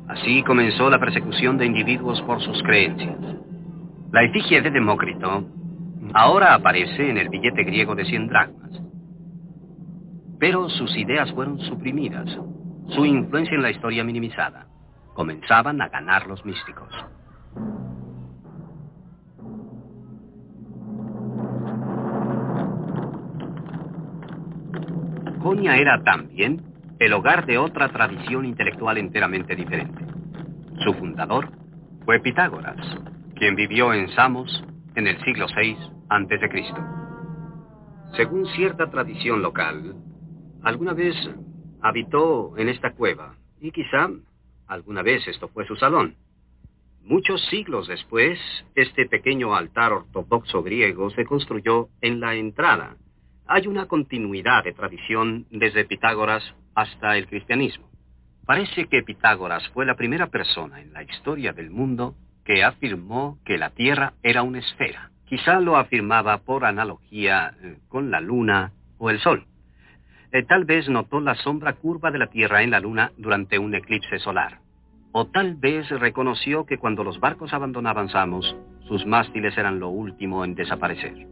[0.07, 3.17] Así comenzó la persecución de individuos por sus creencias.
[4.11, 5.43] La efigie de Demócrito
[6.13, 8.71] ahora aparece en el billete griego de 100 dracmas.
[10.39, 12.29] Pero sus ideas fueron suprimidas,
[12.89, 14.67] su influencia en la historia minimizada.
[15.15, 16.93] Comenzaban a ganar los místicos.
[25.53, 26.59] Era también
[26.97, 30.03] el hogar de otra tradición intelectual enteramente diferente.
[30.83, 31.51] Su fundador
[32.03, 32.77] fue Pitágoras,
[33.35, 34.63] quien vivió en Samos
[34.95, 35.77] en el siglo VI
[36.09, 36.73] a.C.
[38.17, 39.93] Según cierta tradición local,
[40.63, 41.15] alguna vez
[41.79, 44.09] habitó en esta cueva y quizá
[44.65, 46.15] alguna vez esto fue su salón.
[47.03, 48.39] Muchos siglos después,
[48.73, 52.97] este pequeño altar ortodoxo griego se construyó en la entrada
[53.47, 56.43] hay una continuidad de tradición desde Pitágoras
[56.73, 57.89] hasta el cristianismo.
[58.45, 63.57] Parece que Pitágoras fue la primera persona en la historia del mundo que afirmó que
[63.57, 65.11] la Tierra era una esfera.
[65.25, 69.45] Quizá lo afirmaba por analogía eh, con la luna o el sol.
[70.31, 73.73] Eh, tal vez notó la sombra curva de la Tierra en la luna durante un
[73.73, 74.59] eclipse solar.
[75.11, 78.55] O tal vez reconoció que cuando los barcos abandonaban Samos,
[78.87, 81.27] sus mástiles eran lo último en desaparecer.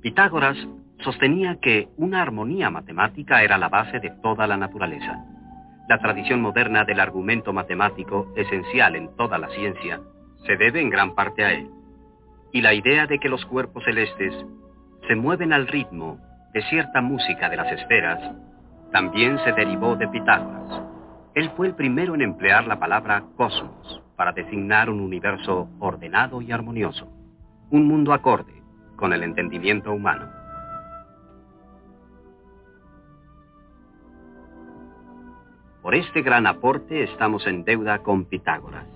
[0.00, 0.56] Pitágoras
[1.00, 5.26] sostenía que una armonía matemática era la base de toda la naturaleza.
[5.90, 10.00] La tradición moderna del argumento matemático, esencial en toda la ciencia,
[10.46, 11.68] se debe en gran parte a él.
[12.50, 14.32] Y la idea de que los cuerpos celestes
[15.06, 16.18] se mueven al ritmo
[16.54, 18.20] de cierta música de las esferas
[18.92, 20.82] también se derivó de Pitágoras.
[21.34, 26.52] Él fue el primero en emplear la palabra cosmos para designar un universo ordenado y
[26.52, 27.06] armonioso,
[27.70, 28.59] un mundo acorde
[29.00, 30.28] con el entendimiento humano.
[35.82, 38.86] Por este gran aporte estamos en deuda con Pitágoras.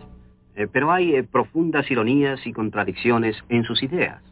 [0.54, 4.22] Eh, pero hay eh, profundas ironías y contradicciones en sus ideas.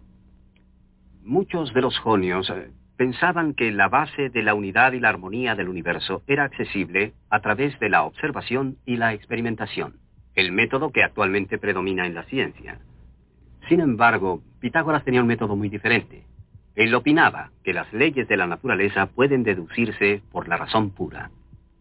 [1.24, 5.54] Muchos de los jonios eh, pensaban que la base de la unidad y la armonía
[5.54, 9.96] del universo era accesible a través de la observación y la experimentación,
[10.34, 12.78] el método que actualmente predomina en la ciencia.
[13.72, 16.26] Sin embargo, Pitágoras tenía un método muy diferente.
[16.74, 21.30] Él opinaba que las leyes de la naturaleza pueden deducirse por la razón pura.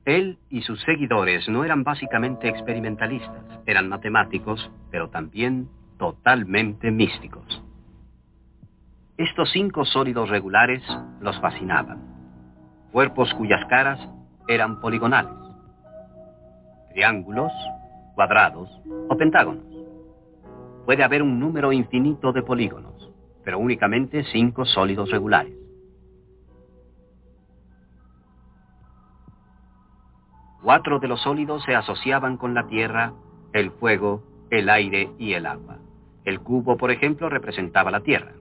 [0.05, 5.67] Él y sus seguidores no eran básicamente experimentalistas, eran matemáticos, pero también
[5.99, 7.61] totalmente místicos.
[9.17, 10.81] Estos cinco sólidos regulares
[11.19, 11.99] los fascinaban.
[12.93, 13.99] Cuerpos cuyas caras
[14.47, 15.33] eran poligonales.
[16.93, 17.51] Triángulos,
[18.15, 18.69] cuadrados
[19.09, 19.70] o pentágonos.
[20.85, 23.11] Puede haber un número infinito de polígonos,
[23.43, 25.53] pero únicamente cinco sólidos regulares.
[30.63, 33.13] Cuatro de los sólidos se asociaban con la tierra,
[33.53, 35.77] el fuego, el aire y el agua.
[36.23, 38.33] El cubo, por ejemplo, representaba la tierra.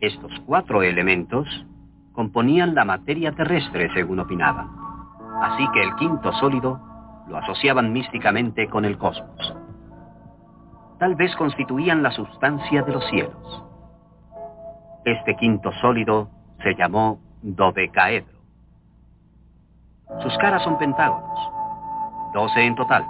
[0.00, 1.46] Estos cuatro elementos
[2.12, 4.70] componían la materia terrestre, según opinaban.
[5.42, 6.80] Así que el quinto sólido
[7.28, 9.59] lo asociaban místicamente con el cosmos.
[11.00, 13.64] Tal vez constituían la sustancia de los cielos.
[15.04, 16.30] Este quinto sólido
[16.62, 18.38] se llamó dodecaedro.
[20.22, 21.40] Sus caras son pentágonos,
[22.32, 23.04] doce en total.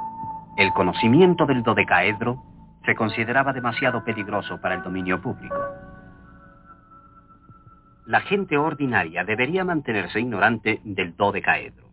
[0.56, 2.42] El conocimiento del dodecaedro
[2.86, 5.56] se consideraba demasiado peligroso para el dominio público
[8.10, 11.89] la gente ordinaria debería mantenerse ignorante del dodecaedro.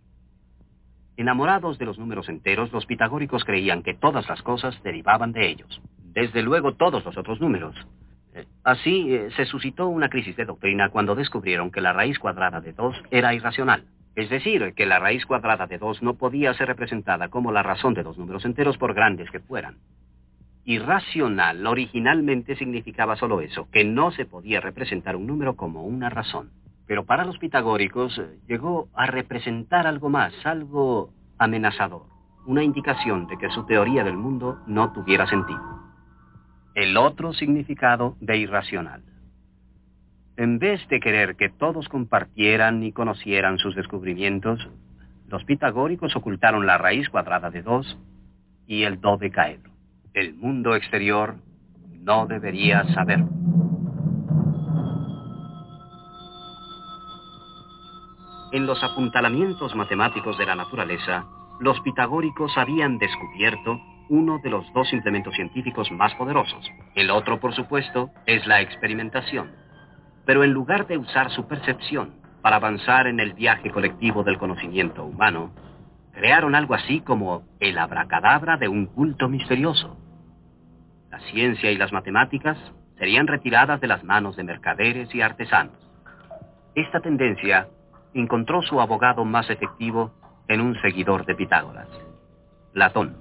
[1.17, 5.81] Enamorados de los números enteros, los pitagóricos creían que todas las cosas derivaban de ellos.
[6.03, 7.75] Desde luego todos los otros números.
[8.35, 12.61] Eh, así eh, se suscitó una crisis de doctrina cuando descubrieron que la raíz cuadrada
[12.61, 13.85] de 2 era irracional.
[14.15, 17.95] Es decir, que la raíz cuadrada de 2 no podía ser representada como la razón
[17.95, 19.77] de los números enteros por grandes que fueran.
[20.65, 26.51] Irracional originalmente significaba solo eso, que no se podía representar un número como una razón.
[26.87, 32.03] Pero para los pitagóricos eh, llegó a representar algo más, algo amenazador,
[32.45, 35.61] una indicación de que su teoría del mundo no tuviera sentido.
[36.73, 39.03] El otro significado de irracional.
[40.37, 44.69] En vez de querer que todos compartieran y conocieran sus descubrimientos,
[45.27, 47.97] los pitagóricos ocultaron la raíz cuadrada de dos
[48.67, 49.77] y el dodecaedro
[50.17, 51.35] el mundo exterior
[52.01, 53.23] no debería saber.
[58.53, 61.25] En los apuntalamientos matemáticos de la naturaleza,
[61.59, 63.77] los pitagóricos habían descubierto
[64.09, 66.65] uno de los dos implementos científicos más poderosos.
[66.95, 69.51] El otro, por supuesto, es la experimentación.
[70.25, 75.03] Pero en lugar de usar su percepción para avanzar en el viaje colectivo del conocimiento
[75.03, 75.51] humano,
[76.13, 79.97] crearon algo así como el abracadabra de un culto misterioso.
[81.11, 82.57] La ciencia y las matemáticas
[82.97, 85.75] serían retiradas de las manos de mercaderes y artesanos.
[86.75, 87.67] Esta tendencia
[88.13, 90.11] encontró su abogado más efectivo
[90.47, 91.87] en un seguidor de Pitágoras,
[92.73, 93.17] Platón.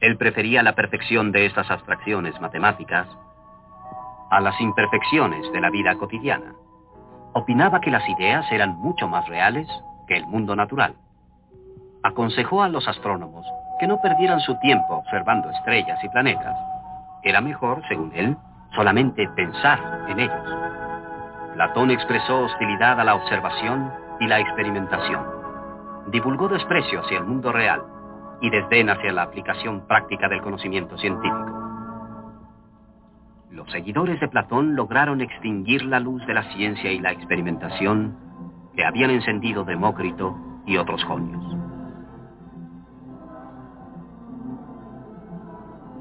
[0.00, 3.06] Él prefería la perfección de estas abstracciones matemáticas
[4.30, 6.54] a las imperfecciones de la vida cotidiana.
[7.32, 9.68] Opinaba que las ideas eran mucho más reales
[10.06, 10.94] que el mundo natural.
[12.02, 13.46] Aconsejó a los astrónomos
[13.80, 16.56] que no perdieran su tiempo observando estrellas y planetas,
[17.24, 18.36] era mejor, según él,
[18.74, 20.48] solamente pensar en ellos.
[21.54, 23.90] Platón expresó hostilidad a la observación
[24.20, 25.22] y la experimentación.
[26.08, 27.82] Divulgó desprecio hacia el mundo real
[28.40, 31.60] y desdén hacia la aplicación práctica del conocimiento científico.
[33.50, 38.16] Los seguidores de Platón lograron extinguir la luz de la ciencia y la experimentación
[38.74, 40.36] que habían encendido Demócrito
[40.66, 41.42] y otros jonios.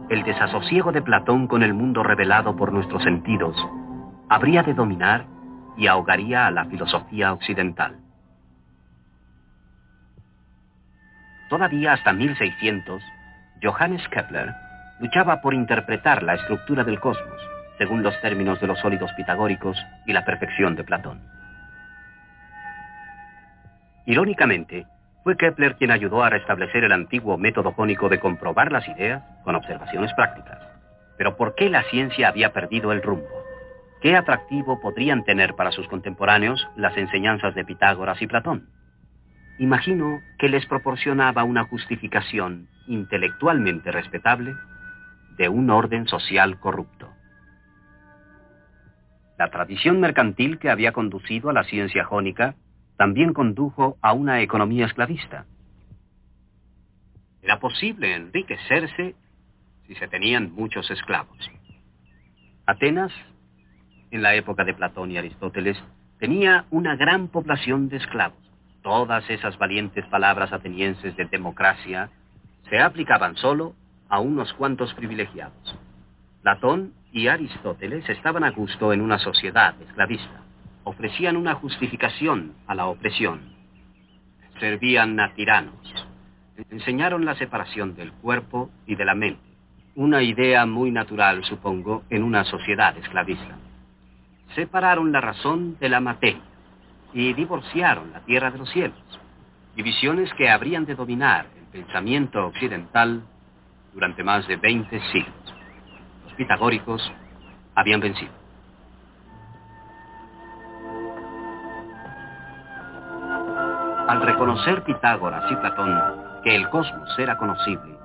[0.09, 3.55] el desasosiego de Platón con el mundo revelado por nuestros sentidos
[4.29, 5.25] habría de dominar
[5.77, 7.97] y ahogaría a la filosofía occidental.
[11.49, 13.03] Todavía hasta 1600,
[13.61, 14.53] Johannes Kepler
[14.99, 17.41] luchaba por interpretar la estructura del cosmos,
[17.77, 21.21] según los términos de los sólidos pitagóricos y la perfección de Platón.
[24.05, 24.85] Irónicamente,
[25.23, 29.55] fue Kepler quien ayudó a restablecer el antiguo método jónico de comprobar las ideas con
[29.55, 30.59] observaciones prácticas.
[31.17, 33.42] Pero ¿por qué la ciencia había perdido el rumbo?
[34.03, 38.67] ¿Qué atractivo podrían tener para sus contemporáneos las enseñanzas de Pitágoras y Platón?
[39.59, 44.55] Imagino que les proporcionaba una justificación intelectualmente respetable
[45.37, 47.13] de un orden social corrupto.
[49.37, 52.55] La tradición mercantil que había conducido a la ciencia jónica
[52.97, 55.45] también condujo a una economía esclavista.
[57.41, 59.15] Era posible enriquecerse
[59.87, 61.49] si se tenían muchos esclavos.
[62.65, 63.13] Atenas,
[64.13, 65.77] en la época de Platón y Aristóteles,
[66.19, 68.37] tenía una gran población de esclavos.
[68.81, 72.09] Todas esas valientes palabras atenienses de democracia
[72.69, 73.75] se aplicaban solo
[74.09, 75.77] a unos cuantos privilegiados.
[76.41, 80.43] Platón y Aristóteles estaban a gusto en una sociedad esclavista
[80.83, 83.41] ofrecían una justificación a la opresión.
[84.59, 86.07] Servían a tiranos.
[86.69, 89.41] Enseñaron la separación del cuerpo y de la mente.
[89.95, 93.57] Una idea muy natural, supongo, en una sociedad esclavista.
[94.55, 96.41] Separaron la razón de la materia
[97.13, 98.97] y divorciaron la tierra de los cielos.
[99.75, 103.23] Divisiones que habrían de dominar el pensamiento occidental
[103.93, 105.55] durante más de 20 siglos.
[106.25, 107.11] Los pitagóricos
[107.75, 108.31] habían vencido.
[114.07, 115.97] Al reconocer Pitágoras y Platón
[116.43, 117.97] que el cosmos era conocible,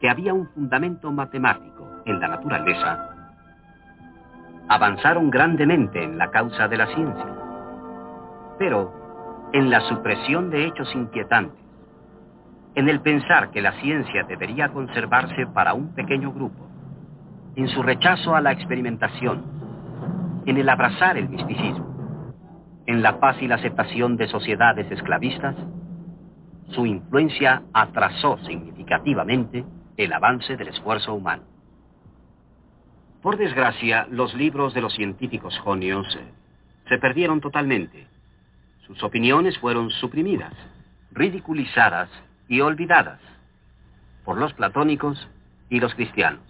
[0.00, 3.15] que había un fundamento matemático en la naturaleza,
[4.68, 7.26] avanzaron grandemente en la causa de la ciencia,
[8.58, 8.92] pero
[9.52, 11.64] en la supresión de hechos inquietantes,
[12.74, 16.66] en el pensar que la ciencia debería conservarse para un pequeño grupo,
[17.54, 19.44] en su rechazo a la experimentación,
[20.44, 21.86] en el abrazar el misticismo,
[22.86, 25.56] en la la aceptación de sociedades esclavistas,
[26.68, 29.64] su influencia atrasó significativamente
[29.96, 31.55] el avance del esfuerzo humano.
[33.22, 36.24] Por desgracia, los libros de los científicos jonios eh,
[36.88, 38.06] se perdieron totalmente.
[38.86, 40.52] Sus opiniones fueron suprimidas,
[41.10, 42.08] ridiculizadas
[42.48, 43.20] y olvidadas
[44.24, 45.28] por los platónicos
[45.70, 46.42] y los cristianos,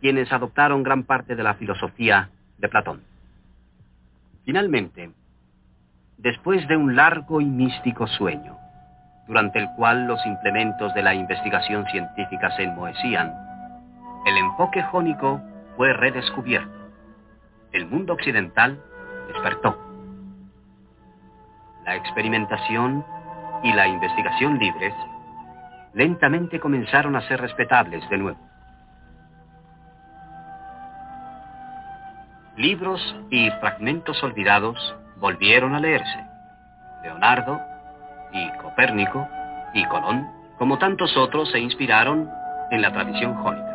[0.00, 3.02] quienes adoptaron gran parte de la filosofía de Platón.
[4.44, 5.10] Finalmente,
[6.16, 8.56] después de un largo y místico sueño,
[9.26, 13.32] durante el cual los implementos de la investigación científica se enmohecían,
[14.26, 15.40] el enfoque jónico
[15.78, 16.76] fue redescubierto.
[17.70, 18.82] El mundo occidental
[19.28, 19.78] despertó.
[21.84, 23.06] La experimentación
[23.62, 24.92] y la investigación libres
[25.94, 28.38] lentamente comenzaron a ser respetables de nuevo.
[32.56, 36.26] Libros y fragmentos olvidados volvieron a leerse.
[37.04, 37.60] Leonardo
[38.32, 39.28] y Copérnico
[39.74, 42.28] y Colón, como tantos otros, se inspiraron
[42.72, 43.67] en la tradición jónica.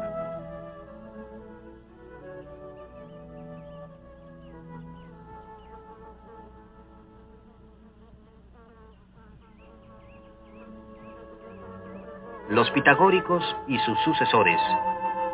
[12.53, 14.61] Los pitagóricos y sus sucesores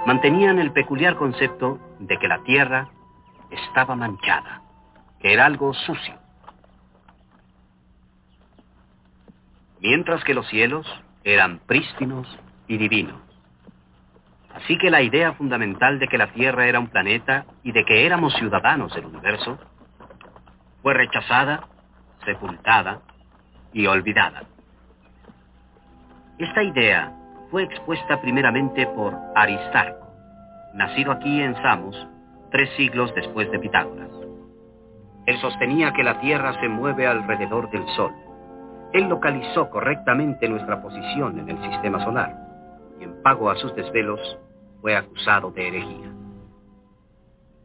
[0.05, 2.87] mantenían el peculiar concepto de que la Tierra
[3.51, 4.61] estaba manchada
[5.19, 6.15] que era algo sucio.
[9.81, 10.87] Mientras que los cielos
[11.25, 12.25] eran prístinos
[12.69, 13.21] y divinos.
[14.53, 18.05] Así que la idea fundamental de que la Tierra era un planeta y de que
[18.05, 19.59] éramos ciudadanos del universo
[20.81, 21.67] fue rechazada,
[22.23, 23.01] sepultada
[23.73, 24.43] y olvidada.
[26.39, 27.13] Esta idea
[27.51, 30.07] fue expuesta primeramente por Aristarco,
[30.73, 32.07] nacido aquí en Samos
[32.49, 34.09] tres siglos después de Pitágoras.
[35.25, 38.13] Él sostenía que la Tierra se mueve alrededor del Sol.
[38.93, 42.33] Él localizó correctamente nuestra posición en el sistema solar
[43.01, 44.39] y en pago a sus desvelos
[44.79, 46.09] fue acusado de herejía.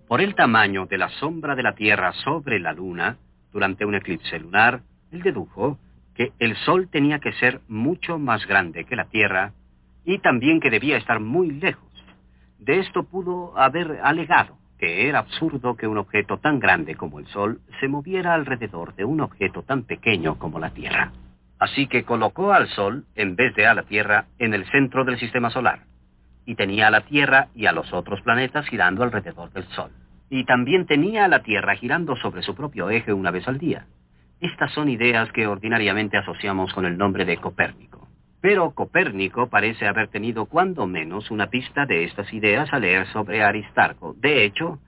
[0.08, 3.18] Por el tamaño de la sombra de la Tierra sobre la Luna
[3.52, 4.80] durante un eclipse lunar,
[5.12, 5.78] él dedujo
[6.14, 9.52] que el Sol tenía que ser mucho más grande que la Tierra
[10.04, 11.90] y también que debía estar muy lejos.
[12.58, 17.26] De esto pudo haber alegado que era absurdo que un objeto tan grande como el
[17.26, 21.12] Sol se moviera alrededor de un objeto tan pequeño como la Tierra.
[21.58, 25.18] Así que colocó al Sol, en vez de a la Tierra, en el centro del
[25.18, 25.84] sistema solar.
[26.46, 29.90] y tenía a la Tierra y a los otros planetas girando alrededor del Sol.
[30.28, 33.86] Y también tenía a la Tierra girando sobre su propio eje una vez al día.
[34.44, 38.06] Estas son ideas que ordinariamente asociamos con el nombre de Copérnico.
[38.42, 43.42] Pero Copérnico parece haber tenido cuando menos una pista de estas ideas al leer sobre
[43.42, 44.14] Aristarco.
[44.18, 44.80] De hecho,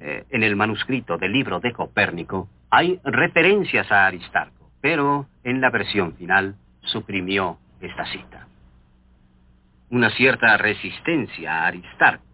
[0.00, 5.70] eh, en el manuscrito del libro de Copérnico hay referencias a Aristarco, pero en la
[5.70, 8.48] versión final suprimió esta cita.
[9.90, 12.24] Una cierta resistencia a Aristarco.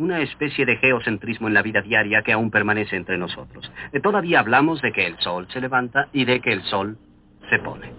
[0.00, 3.70] Una especie de geocentrismo en la vida diaria que aún permanece entre nosotros.
[3.92, 6.96] Eh, todavía hablamos de que el sol se levanta y de que el sol
[7.50, 7.92] se pone.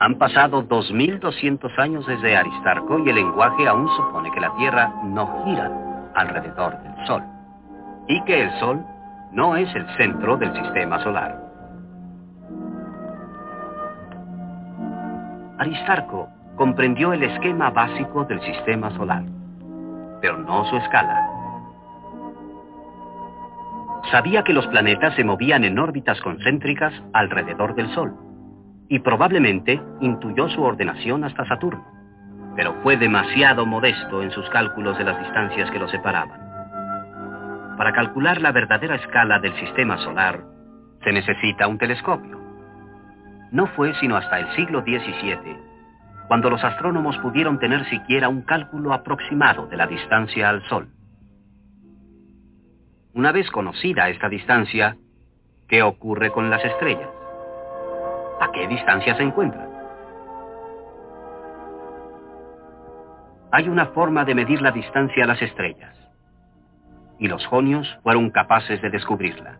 [0.00, 5.44] Han pasado 2.200 años desde Aristarco y el lenguaje aún supone que la Tierra no
[5.44, 5.70] gira
[6.16, 7.22] alrededor del Sol
[8.08, 8.84] y que el Sol
[9.30, 11.40] no es el centro del sistema solar.
[15.56, 19.22] Aristarco comprendió el esquema básico del sistema solar,
[20.20, 21.28] pero no su escala.
[24.10, 28.14] Sabía que los planetas se movían en órbitas concéntricas alrededor del Sol,
[28.88, 31.84] y probablemente intuyó su ordenación hasta Saturno,
[32.56, 36.40] pero fue demasiado modesto en sus cálculos de las distancias que los separaban.
[37.76, 40.40] Para calcular la verdadera escala del sistema solar,
[41.04, 42.38] se necesita un telescopio.
[43.52, 45.69] No fue sino hasta el siglo XVII
[46.30, 50.86] cuando los astrónomos pudieron tener siquiera un cálculo aproximado de la distancia al Sol.
[53.14, 54.96] Una vez conocida esta distancia,
[55.66, 57.10] ¿qué ocurre con las estrellas?
[58.40, 59.68] ¿A qué distancia se encuentran?
[63.50, 65.96] Hay una forma de medir la distancia a las estrellas
[67.18, 69.58] y los jonios fueron capaces de descubrirla.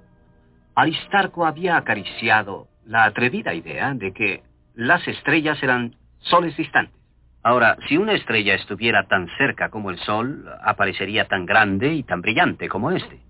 [0.77, 4.45] Aristarco había acariciado la atrevida idea de que
[4.77, 6.95] las estrellas eran soles distantes.
[7.43, 12.21] Ahora, si una estrella estuviera tan cerca como el Sol, aparecería tan grande y tan
[12.21, 13.21] brillante como este.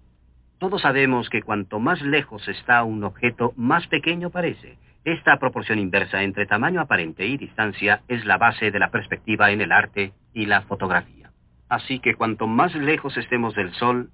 [0.59, 4.79] Todos sabemos que cuanto más lejos está un objeto, más pequeño parece.
[5.05, 9.61] Esta proporción inversa entre tamaño aparente y distancia es la base de la perspectiva en
[9.61, 11.31] el arte y la fotografía.
[11.69, 14.11] Así que cuanto más lejos estemos del Sol,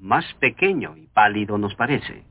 [0.00, 2.24] más pequeño y pálido nos parece.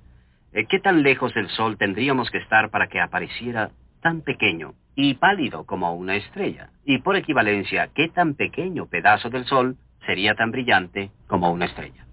[0.51, 3.69] Eh, ¿Qué tan lejos del Sol tendríamos que estar para que apareciera
[4.05, 6.69] tan pequeño y pálido como una estrella?
[6.85, 12.05] Y por equivalencia, ¿qué tan pequeño pedazo del Sol sería tan brillante como una estrella?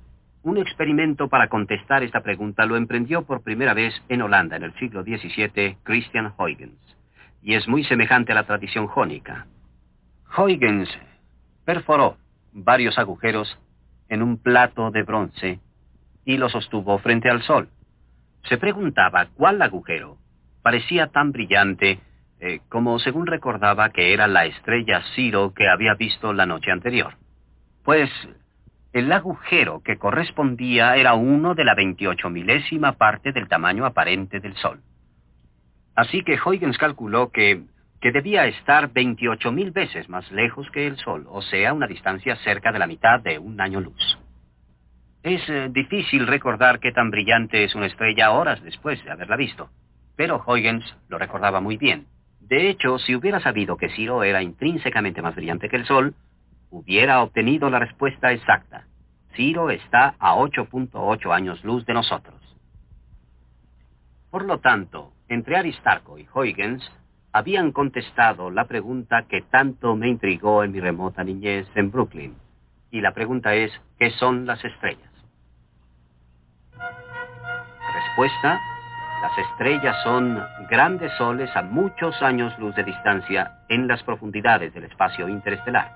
[0.42, 4.72] Un experimento para contestar esta pregunta lo emprendió por primera vez en Holanda en el
[4.78, 6.80] siglo XVII Christian Huygens,
[7.42, 9.46] y es muy semejante a la tradición jónica.
[10.34, 10.88] Huygens
[11.66, 12.16] perforó
[12.54, 13.58] varios agujeros
[14.08, 15.60] en un plato de bronce
[16.24, 17.68] y lo sostuvo frente al sol.
[18.44, 20.21] Se preguntaba cuál agujero
[20.62, 22.00] parecía tan brillante
[22.40, 27.14] eh, como según recordaba que era la estrella Ciro que había visto la noche anterior.
[27.84, 28.10] Pues
[28.92, 34.56] el agujero que correspondía era uno de la veintiocho milésima parte del tamaño aparente del
[34.56, 34.80] Sol.
[35.94, 37.62] Así que Huygens calculó que
[38.02, 42.34] que debía estar 28 mil veces más lejos que el Sol, o sea, una distancia
[42.36, 44.18] cerca de la mitad de un año luz.
[45.22, 49.70] Es eh, difícil recordar qué tan brillante es una estrella horas después de haberla visto,
[50.16, 52.06] pero Huygens lo recordaba muy bien.
[52.40, 56.14] De hecho, si hubiera sabido que Ciro era intrínsecamente más brillante que el Sol,
[56.70, 58.86] hubiera obtenido la respuesta exacta.
[59.34, 62.34] Ciro está a 8.8 años luz de nosotros.
[64.30, 66.82] Por lo tanto, entre Aristarco y Huygens
[67.32, 72.34] habían contestado la pregunta que tanto me intrigó en mi remota niñez en Brooklyn.
[72.90, 75.10] Y la pregunta es, ¿qué son las estrellas?
[77.94, 78.60] Respuesta,
[79.22, 84.82] las estrellas son grandes soles a muchos años luz de distancia en las profundidades del
[84.82, 85.94] espacio interestelar.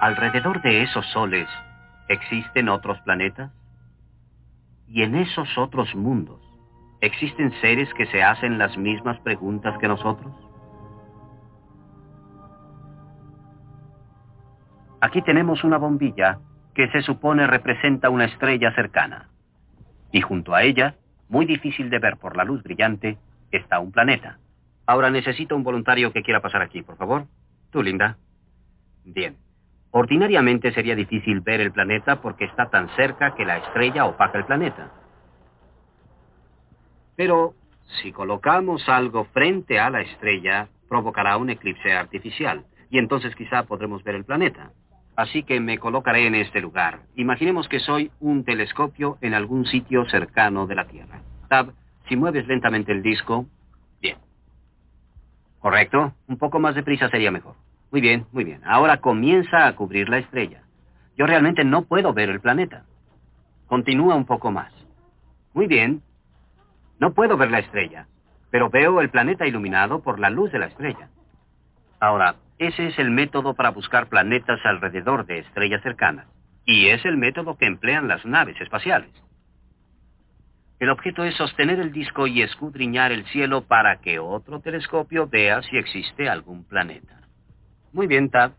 [0.00, 1.48] Alrededor de esos soles,
[2.08, 3.52] ¿existen otros planetas?
[4.88, 6.40] Y en esos otros mundos,
[7.00, 10.34] ¿existen seres que se hacen las mismas preguntas que nosotros?
[15.00, 16.40] Aquí tenemos una bombilla
[16.80, 19.28] que se supone representa una estrella cercana.
[20.12, 20.94] Y junto a ella,
[21.28, 23.18] muy difícil de ver por la luz brillante,
[23.50, 24.38] está un planeta.
[24.86, 27.26] Ahora necesito un voluntario que quiera pasar aquí, por favor.
[27.70, 28.16] Tú, Linda.
[29.04, 29.36] Bien.
[29.90, 34.46] Ordinariamente sería difícil ver el planeta porque está tan cerca que la estrella opaca el
[34.46, 34.90] planeta.
[37.14, 37.56] Pero
[38.00, 44.02] si colocamos algo frente a la estrella, provocará un eclipse artificial, y entonces quizá podremos
[44.02, 44.70] ver el planeta.
[45.16, 47.00] Así que me colocaré en este lugar.
[47.16, 51.20] Imaginemos que soy un telescopio en algún sitio cercano de la Tierra.
[51.48, 51.72] Tab,
[52.08, 53.46] si mueves lentamente el disco...
[54.00, 54.16] Bien.
[55.58, 56.14] Correcto.
[56.26, 57.54] Un poco más de prisa sería mejor.
[57.90, 58.62] Muy bien, muy bien.
[58.64, 60.62] Ahora comienza a cubrir la estrella.
[61.16, 62.84] Yo realmente no puedo ver el planeta.
[63.66, 64.72] Continúa un poco más.
[65.52, 66.02] Muy bien.
[66.98, 68.06] No puedo ver la estrella,
[68.50, 71.08] pero veo el planeta iluminado por la luz de la estrella.
[71.98, 76.26] Ahora, ese es el método para buscar planetas alrededor de estrellas cercanas.
[76.66, 79.10] Y es el método que emplean las naves espaciales.
[80.78, 85.62] El objeto es sostener el disco y escudriñar el cielo para que otro telescopio vea
[85.62, 87.22] si existe algún planeta.
[87.94, 88.52] Muy bien, Tab.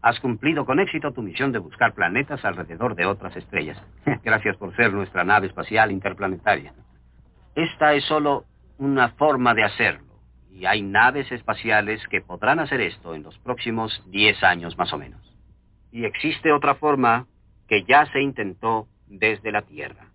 [0.00, 3.82] Has cumplido con éxito tu misión de buscar planetas alrededor de otras estrellas.
[4.22, 6.72] Gracias por ser nuestra nave espacial interplanetaria.
[7.56, 8.44] Esta es solo
[8.78, 10.03] una forma de hacerlo
[10.54, 14.98] y hay naves espaciales que podrán hacer esto en los próximos 10 años más o
[14.98, 15.20] menos.
[15.90, 17.26] Y existe otra forma
[17.68, 20.06] que ya se intentó desde la Tierra.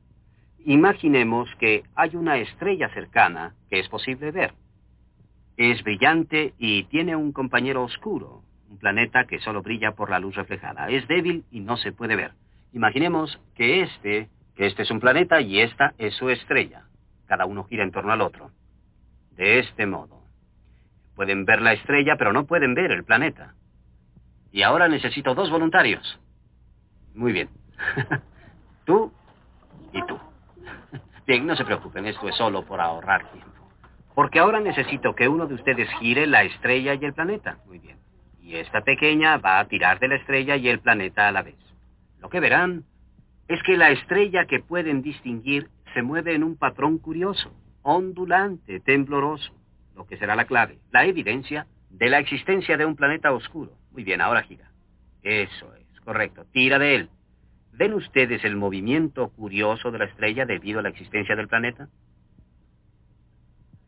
[0.66, 4.54] Imaginemos que hay una estrella cercana que es posible ver.
[5.58, 10.36] Es brillante y tiene un compañero oscuro, un planeta que solo brilla por la luz
[10.36, 10.90] reflejada.
[10.90, 12.32] Es débil y no se puede ver.
[12.72, 16.84] Imaginemos que este, que este es un planeta y esta es su estrella.
[17.26, 18.52] Cada uno gira en torno al otro.
[19.36, 20.29] De este modo.
[21.20, 23.54] Pueden ver la estrella, pero no pueden ver el planeta.
[24.54, 26.18] Y ahora necesito dos voluntarios.
[27.14, 27.50] Muy bien.
[28.86, 29.12] tú
[29.92, 30.18] y tú.
[31.28, 33.70] Bien, no se preocupen, esto es solo por ahorrar tiempo.
[34.16, 37.58] Porque ahora necesito que uno de ustedes gire la estrella y el planeta.
[37.66, 37.98] Muy bien.
[38.40, 41.60] Y esta pequeña va a tirar de la estrella y el planeta a la vez.
[42.22, 42.86] Lo que verán
[43.50, 47.52] es que la estrella que pueden distinguir se mueve en un patrón curioso,
[47.82, 49.59] ondulante, tembloroso
[50.00, 53.74] lo que será la clave, la evidencia de la existencia de un planeta oscuro.
[53.92, 54.72] Muy bien, ahora gira.
[55.22, 56.46] Eso es, correcto.
[56.54, 57.10] Tira de él.
[57.74, 61.90] ¿Ven ustedes el movimiento curioso de la estrella debido a la existencia del planeta?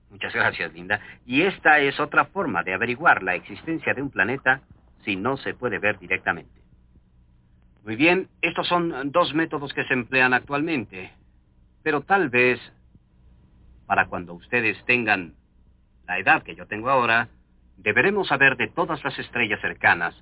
[0.10, 1.00] Muchas gracias, Linda.
[1.26, 4.60] Y esta es otra forma de averiguar la existencia de un planeta
[5.06, 6.60] si no se puede ver directamente.
[7.86, 11.14] Muy bien, estos son dos métodos que se emplean actualmente.
[11.84, 12.60] Pero tal vez,
[13.86, 15.36] para cuando ustedes tengan
[16.12, 17.30] la edad que yo tengo ahora,
[17.78, 20.14] deberemos saber de todas las estrellas cercanas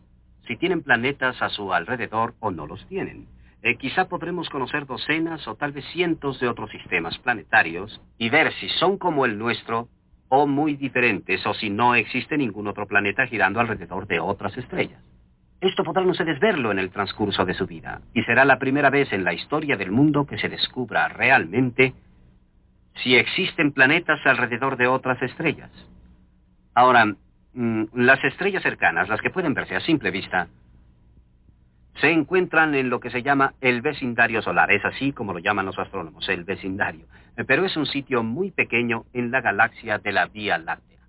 [0.45, 3.25] si tienen planetas a su alrededor o no los tienen.
[3.63, 8.53] Eh, quizá podremos conocer docenas o tal vez cientos de otros sistemas planetarios y ver
[8.59, 9.87] si son como el nuestro
[10.27, 15.01] o muy diferentes o si no existe ningún otro planeta girando alrededor de otras estrellas.
[15.59, 19.11] Esto podrán ustedes verlo en el transcurso de su vida y será la primera vez
[19.11, 21.95] en la historia del mundo que se descubra realmente
[23.03, 25.71] si existen planetas alrededor de otras estrellas.
[26.73, 27.05] Ahora,
[27.53, 30.47] mm, las estrellas cercanas, las que pueden verse a simple vista,
[31.99, 34.71] se encuentran en lo que se llama el vecindario solar.
[34.71, 37.05] Es así como lo llaman los astrónomos, el vecindario.
[37.47, 40.99] Pero es un sitio muy pequeño en la galaxia de la Vía Láctea.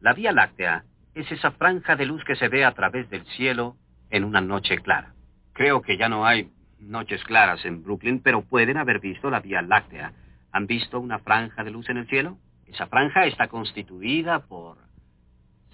[0.00, 0.84] La Vía Láctea
[1.14, 3.76] es esa franja de luz que se ve a través del cielo
[4.10, 5.14] en una noche clara.
[5.52, 6.50] Creo que ya no hay
[6.80, 10.12] noches claras en Brooklyn, pero pueden haber visto la Vía Láctea
[10.52, 12.38] ¿Han visto una franja de luz en el cielo?
[12.66, 14.76] Esa franja está constituida por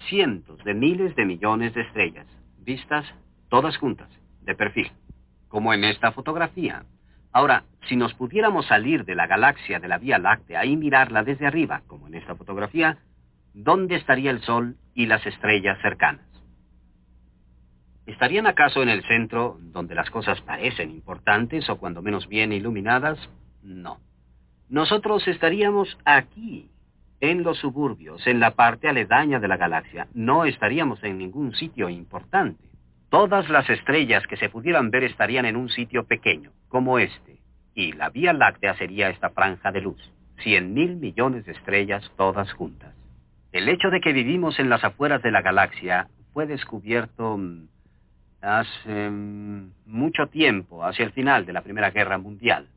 [0.07, 2.27] cientos de miles de millones de estrellas,
[2.59, 3.05] vistas
[3.49, 4.09] todas juntas,
[4.41, 4.91] de perfil,
[5.49, 6.85] como en esta fotografía.
[7.33, 11.45] Ahora, si nos pudiéramos salir de la galaxia de la Vía Láctea y mirarla desde
[11.45, 12.97] arriba, como en esta fotografía,
[13.53, 16.25] ¿dónde estaría el Sol y las estrellas cercanas?
[18.05, 23.19] ¿Estarían acaso en el centro, donde las cosas parecen importantes o cuando menos bien iluminadas?
[23.61, 23.99] No.
[24.69, 26.69] Nosotros estaríamos aquí,
[27.21, 30.07] en los suburbios, en la parte aledaña de la galaxia.
[30.13, 32.63] No estaríamos en ningún sitio importante.
[33.09, 37.39] Todas las estrellas que se pudieran ver estarían en un sitio pequeño, como este.
[37.73, 39.99] Y la Vía Láctea sería esta franja de luz.
[40.43, 42.93] Cien mil millones de estrellas todas juntas.
[43.51, 47.67] El hecho de que vivimos en las afueras de la galaxia fue descubierto mm,
[48.41, 52.67] hace mm, mucho tiempo, hacia el final de la Primera Guerra Mundial.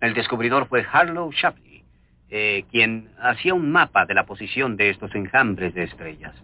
[0.00, 1.82] El descubridor fue Harlow Shapley,
[2.30, 6.34] eh, quien hacía un mapa de la posición de estos enjambres de estrellas.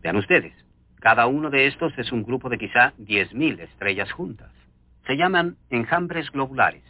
[0.00, 0.52] Vean ustedes,
[1.00, 4.50] cada uno de estos es un grupo de quizá 10.000 estrellas juntas.
[5.06, 6.84] Se llaman enjambres globulares.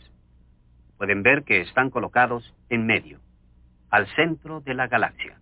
[0.99, 3.21] Pueden ver que están colocados en medio,
[3.91, 5.39] al centro de la galaxia.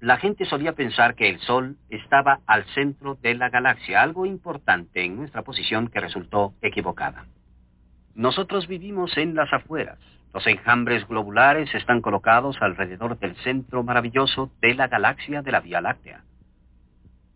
[0.00, 5.02] La gente solía pensar que el Sol estaba al centro de la galaxia, algo importante
[5.02, 7.24] en nuestra posición que resultó equivocada.
[8.16, 9.98] Nosotros vivimos en las afueras.
[10.32, 15.82] Los enjambres globulares están colocados alrededor del centro maravilloso de la galaxia de la Vía
[15.82, 16.24] Láctea.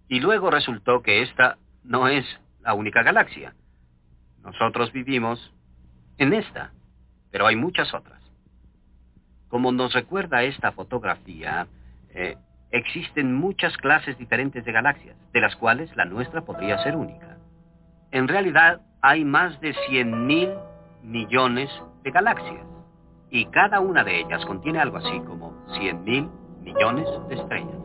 [0.09, 2.25] Y luego resultó que esta no es
[2.63, 3.55] la única galaxia.
[4.43, 5.53] Nosotros vivimos
[6.17, 6.73] en esta,
[7.31, 8.23] pero hay muchas otras.
[9.49, 11.67] Como nos recuerda esta fotografía,
[12.15, 12.39] eh,
[12.71, 17.37] existen muchas clases diferentes de galaxias, de las cuales la nuestra podría ser única.
[18.13, 20.70] En realidad, hay más de 100.000
[21.03, 21.71] millones
[22.03, 22.67] de galaxias,
[23.31, 26.29] y cada una de ellas contiene algo así como 100.000
[26.63, 27.79] millones de estrellas.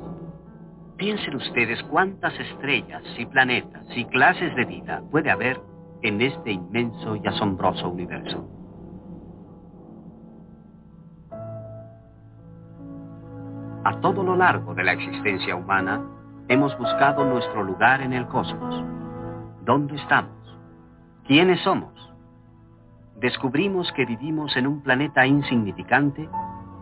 [0.98, 5.60] Piensen ustedes cuántas estrellas y planetas y clases de vida puede haber
[6.02, 8.48] en este inmenso y asombroso universo.
[13.84, 16.04] A todo lo largo de la existencia humana,
[16.48, 18.84] hemos buscado nuestro lugar en el cosmos.
[19.64, 20.32] ¿Dónde estamos?
[21.28, 22.15] ¿Quiénes somos?
[23.16, 26.30] Descubrimos que vivimos en un planeta insignificante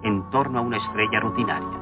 [0.01, 1.79] en torno a una estrella rutinaria.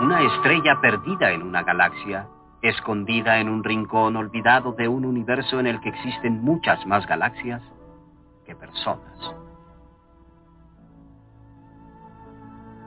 [0.00, 2.28] Una estrella perdida en una galaxia,
[2.62, 7.62] escondida en un rincón olvidado de un universo en el que existen muchas más galaxias
[8.46, 9.34] que personas.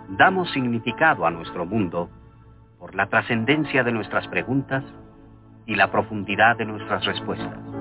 [0.07, 2.09] Damos significado a nuestro mundo
[2.79, 4.85] por la trascendencia de nuestras preguntas
[5.65, 7.80] y la profundidad de nuestras respuestas.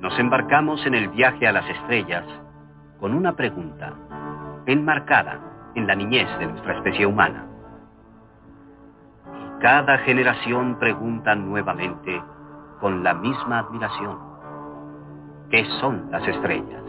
[0.00, 2.24] Nos embarcamos en el viaje a las estrellas
[3.00, 3.94] con una pregunta
[4.66, 5.40] enmarcada
[5.74, 7.46] en la niñez de nuestra especie humana.
[9.26, 12.22] Y cada generación pregunta nuevamente
[12.80, 14.18] con la misma admiración,
[15.50, 16.82] ¿qué son las estrellas?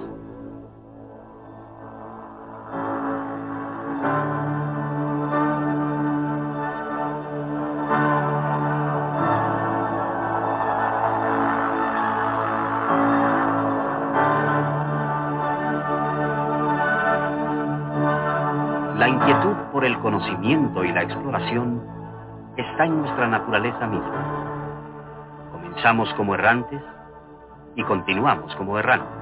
[19.99, 21.81] Conocimiento y la exploración
[22.57, 24.25] está en nuestra naturaleza misma.
[25.51, 26.81] Comenzamos como errantes
[27.75, 29.15] y continuamos como errantes.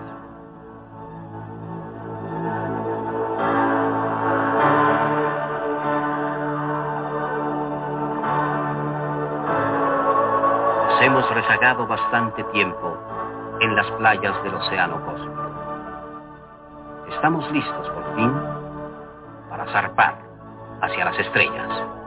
[10.87, 12.97] Nos hemos rezagado bastante tiempo
[13.59, 15.41] en las playas del océano cósmico.
[17.09, 18.31] Estamos listos por fin
[19.49, 20.24] para zarpar
[20.85, 22.04] hacia las estrellas.